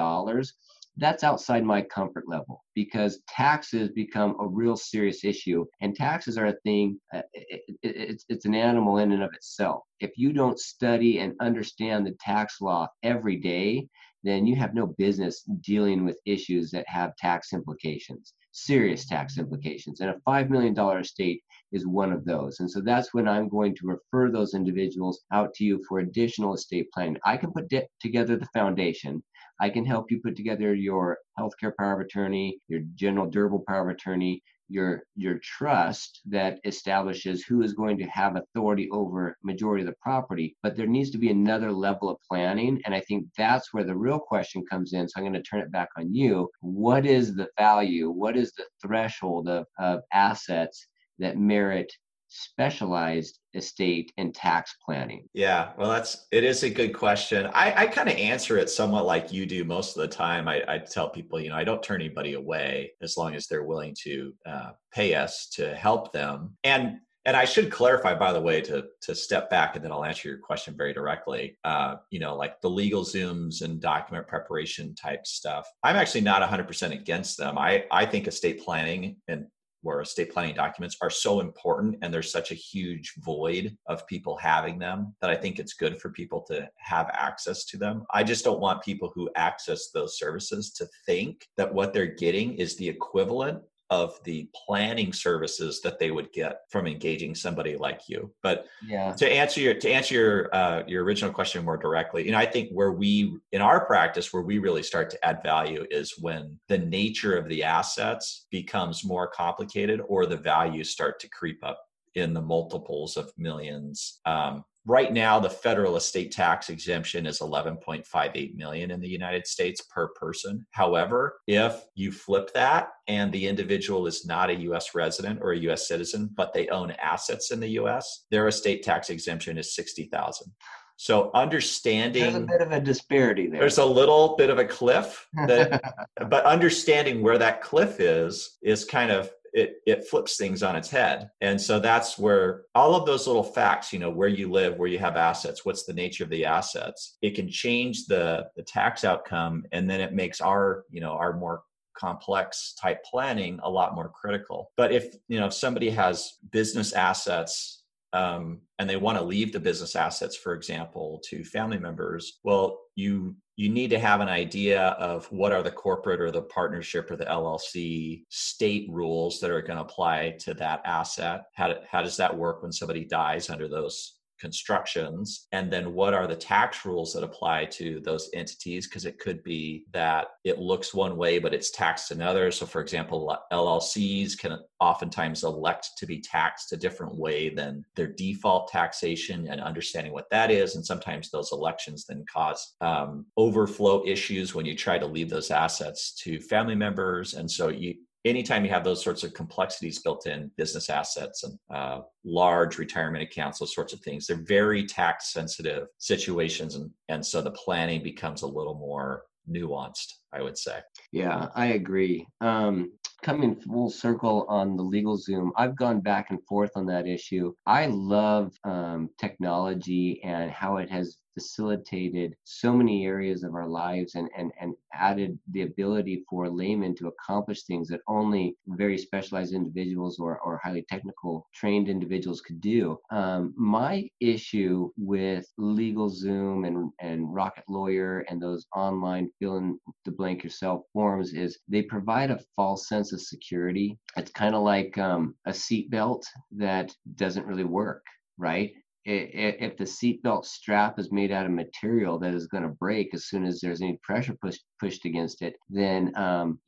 [0.97, 5.65] that's outside my comfort level because taxes become a real serious issue.
[5.81, 9.33] And taxes are a thing uh, it, it, it's, it's an animal in and of
[9.33, 9.83] itself.
[9.99, 13.87] If you don't study and understand the tax law every day
[14.23, 19.99] then you have no business dealing with issues that have tax implications serious tax implications.
[19.99, 21.43] And a $5 million estate
[21.73, 22.61] is one of those.
[22.61, 26.53] And so that's when I'm going to refer those individuals out to you for additional
[26.53, 27.17] estate planning.
[27.25, 29.21] I can put de- together the foundation.
[29.59, 33.89] I can help you put together your healthcare power of attorney, your general durable power
[33.89, 39.83] of attorney, your your trust that establishes who is going to have authority over majority
[39.83, 43.25] of the property but there needs to be another level of planning and i think
[43.37, 46.13] that's where the real question comes in so i'm going to turn it back on
[46.13, 46.49] you.
[46.61, 50.87] What is the value what is the threshold of, of assets
[51.19, 51.91] that merit
[52.35, 55.27] specialized estate and tax planning?
[55.33, 57.47] Yeah, well, that's it is a good question.
[57.53, 60.47] I, I kind of answer it somewhat like you do most of the time.
[60.47, 63.63] I, I, tell people, you know, I don't turn anybody away as long as they're
[63.63, 66.57] willing to uh, pay us to help them.
[66.63, 70.05] And and I should clarify, by the way, to to step back and then I'll
[70.05, 71.57] answer your question very directly.
[71.63, 75.67] Uh, you know, like the LegalZooms and document preparation type stuff.
[75.83, 77.57] I'm actually not 100% against them.
[77.57, 79.47] I I think estate planning and
[79.85, 84.35] where estate planning documents are so important and there's such a huge void of people
[84.35, 88.03] having them that I think it's good for people to have access to them.
[88.11, 92.55] I just don't want people who access those services to think that what they're getting
[92.55, 98.01] is the equivalent of the planning services that they would get from engaging somebody like
[98.07, 98.33] you.
[98.41, 99.13] But yeah.
[99.13, 102.45] to answer your to answer your uh, your original question more directly, you know, I
[102.45, 106.59] think where we in our practice where we really start to add value is when
[106.67, 111.81] the nature of the assets becomes more complicated or the values start to creep up
[112.15, 114.19] in the multiples of millions.
[114.25, 119.81] Um, right now the federal estate tax exemption is 11.58 million in the united states
[119.81, 125.39] per person however if you flip that and the individual is not a us resident
[125.41, 129.57] or a us citizen but they own assets in the us their estate tax exemption
[129.57, 130.51] is 60000
[130.97, 133.59] so understanding there's a bit of a disparity there.
[133.59, 135.81] There's a little bit of a cliff that
[136.29, 140.89] but understanding where that cliff is is kind of it it flips things on its
[140.89, 141.29] head.
[141.41, 144.89] And so that's where all of those little facts you know where you live where
[144.89, 149.03] you have assets what's the nature of the assets it can change the the tax
[149.03, 149.63] outcome.
[149.71, 151.63] And then it makes our you know our more
[151.97, 154.71] complex type planning a lot more critical.
[154.75, 157.83] But if you know if somebody has business assets
[158.13, 162.79] um, and they want to leave the business assets, for example, to family members, well,
[162.95, 167.09] you you need to have an idea of what are the corporate or the partnership
[167.09, 171.45] or the LLC state rules that are going to apply to that asset.
[171.53, 176.27] How, how does that work when somebody dies under those constructions and then what are
[176.27, 178.87] the tax rules that apply to those entities?
[178.87, 182.51] Because it could be that it looks one way but it's taxed another.
[182.51, 188.07] So for example llcs can oftentimes elect to be taxed a different way than their
[188.07, 190.75] default taxation and understanding what that is.
[190.75, 195.51] And sometimes those elections then cause um, overflow issues when you try to leave those
[195.51, 197.33] assets to family members.
[197.33, 197.95] And so you
[198.25, 203.23] anytime you have those sorts of complexities built in business assets and uh, large retirement
[203.23, 208.01] accounts those sorts of things they're very tax sensitive situations and, and so the planning
[208.03, 210.79] becomes a little more nuanced i would say
[211.11, 212.91] yeah i agree um,
[213.25, 217.55] coming full circle on the LegalZoom, I've gone back and forth on that issue.
[217.65, 224.15] I love um, technology and how it has facilitated so many areas of our lives
[224.15, 229.53] and, and, and added the ability for laymen to accomplish things that only very specialized
[229.53, 232.97] individuals or, or highly technical trained individuals could do.
[233.11, 240.11] Um, my issue with LegalZoom and, and Rocket Lawyer and those online fill in the
[240.11, 243.97] blank yourself forms is they provide a false sense of security.
[244.15, 246.23] It's kind of like um, a seatbelt
[246.53, 248.03] that doesn't really work,
[248.37, 248.71] right?
[249.05, 253.27] If the seatbelt strap is made out of material that is going to break as
[253.27, 256.59] soon as there's any pressure push, pushed against it, then um,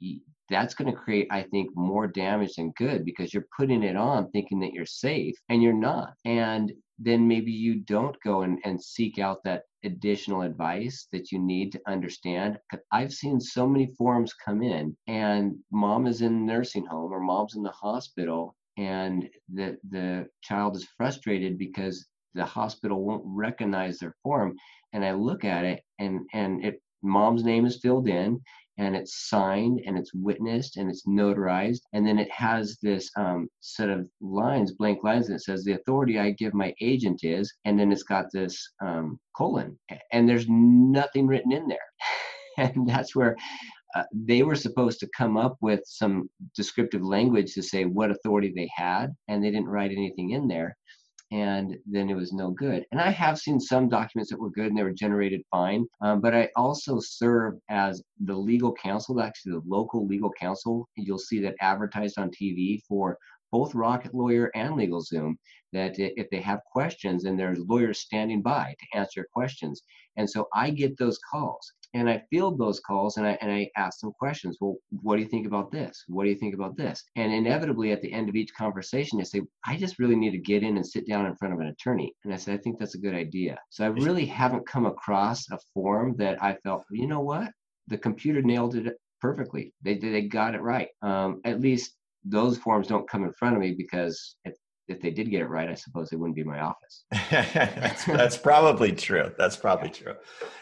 [0.49, 4.29] that's going to create, I think, more damage than good because you're putting it on
[4.31, 6.13] thinking that you're safe and you're not.
[6.25, 11.39] And then maybe you don't go and, and seek out that additional advice that you
[11.39, 12.57] need to understand.
[12.91, 17.55] I've seen so many forums come in, and mom is in nursing home or mom's
[17.55, 22.07] in the hospital, and the the child is frustrated because
[22.37, 24.55] the hospital won't recognize their form.
[24.93, 28.41] And I look at it, and and it mom's name is filled in
[28.77, 31.81] and it's signed and it's witnessed and it's notarized.
[31.93, 36.19] And then it has this um, set of lines blank lines that says the authority
[36.19, 39.77] i give my agent is and then it's got this um, colon.
[40.11, 41.79] And there's nothing written in there.
[42.59, 43.35] And that's where
[43.95, 48.51] uh, they were supposed to come up with some descriptive language to say what authority
[48.55, 50.75] they had and they didn't write anything in there
[51.31, 52.85] and then it was no good.
[52.91, 56.21] And I have seen some documents that were good and they were generated fine, um,
[56.21, 60.87] but I also serve as the legal counsel, actually the local legal counsel.
[60.95, 63.17] You'll see that advertised on TV for
[63.57, 65.33] both Rocket Lawyer and LegalZoom
[65.73, 69.81] that if they have questions and there's lawyers standing by to answer questions.
[70.15, 73.69] And so I get those calls and I field those calls and I and I
[73.75, 74.57] ask them questions.
[74.61, 76.03] Well, what do you think about this?
[76.07, 77.03] What do you think about this?
[77.15, 80.49] And inevitably, at the end of each conversation, they say, "I just really need to
[80.51, 82.77] get in and sit down in front of an attorney." And I said, "I think
[82.77, 86.83] that's a good idea." So I really haven't come across a form that I felt,
[86.91, 87.49] you know what,
[87.87, 89.73] the computer nailed it perfectly.
[89.81, 90.89] They they got it right.
[91.01, 91.97] Um, at least
[92.29, 94.55] those forms don't come in front of me because if
[94.87, 97.03] if they did get it right, I suppose it wouldn't be my office.
[97.31, 99.31] that's, that's, probably true.
[99.37, 100.13] That's probably true.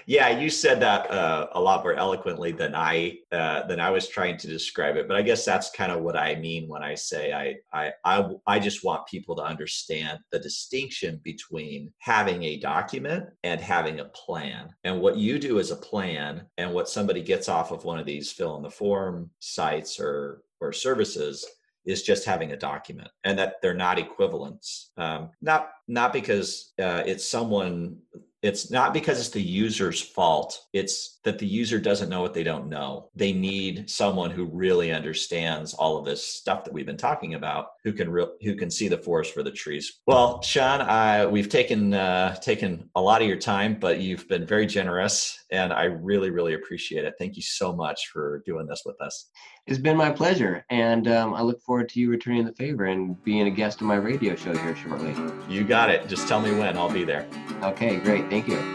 [0.08, 4.08] Yeah, you said that uh, a lot more eloquently than I uh, than I was
[4.08, 5.08] trying to describe it.
[5.08, 8.30] But I guess that's kind of what I mean when I say I, I I
[8.48, 14.06] I just want people to understand the distinction between having a document and having a
[14.06, 14.70] plan.
[14.84, 18.06] And what you do as a plan, and what somebody gets off of one of
[18.06, 21.46] these fill in the form sites or or services
[21.86, 24.92] is just having a document and that they're not equivalents.
[24.98, 27.98] Um, not not because uh, it's someone
[28.42, 30.68] it's not because it's the user's fault.
[30.72, 33.10] It's that the user doesn't know what they don't know.
[33.16, 37.70] They need someone who really understands all of this stuff that we've been talking about
[37.84, 40.00] who can re- who can see the forest for the trees.
[40.06, 44.46] Well Shawn I, we've taken uh, taken a lot of your time but you've been
[44.46, 47.16] very generous and i really really appreciate it.
[47.18, 49.30] Thank you so much for doing this with us
[49.68, 53.22] it's been my pleasure and um, i look forward to you returning the favor and
[53.24, 55.16] being a guest on my radio show here shortly.
[55.50, 56.08] You got it.
[56.08, 56.78] Just tell me when.
[56.78, 57.28] I'll be there.
[57.64, 58.30] Okay great.
[58.30, 58.75] Thank you.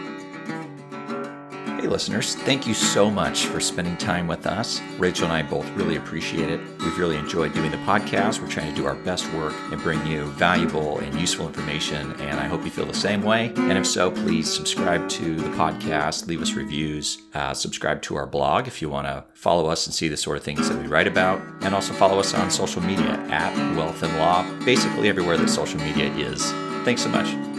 [1.81, 4.79] Hey, listeners, thank you so much for spending time with us.
[4.99, 6.59] Rachel and I both really appreciate it.
[6.77, 8.39] We've really enjoyed doing the podcast.
[8.39, 12.39] We're trying to do our best work and bring you valuable and useful information, and
[12.39, 13.51] I hope you feel the same way.
[13.55, 18.27] And if so, please subscribe to the podcast, leave us reviews, uh, subscribe to our
[18.27, 20.87] blog if you want to follow us and see the sort of things that we
[20.87, 25.35] write about, and also follow us on social media at Wealth and Law, basically everywhere
[25.35, 26.51] that social media is.
[26.85, 27.50] Thanks so much.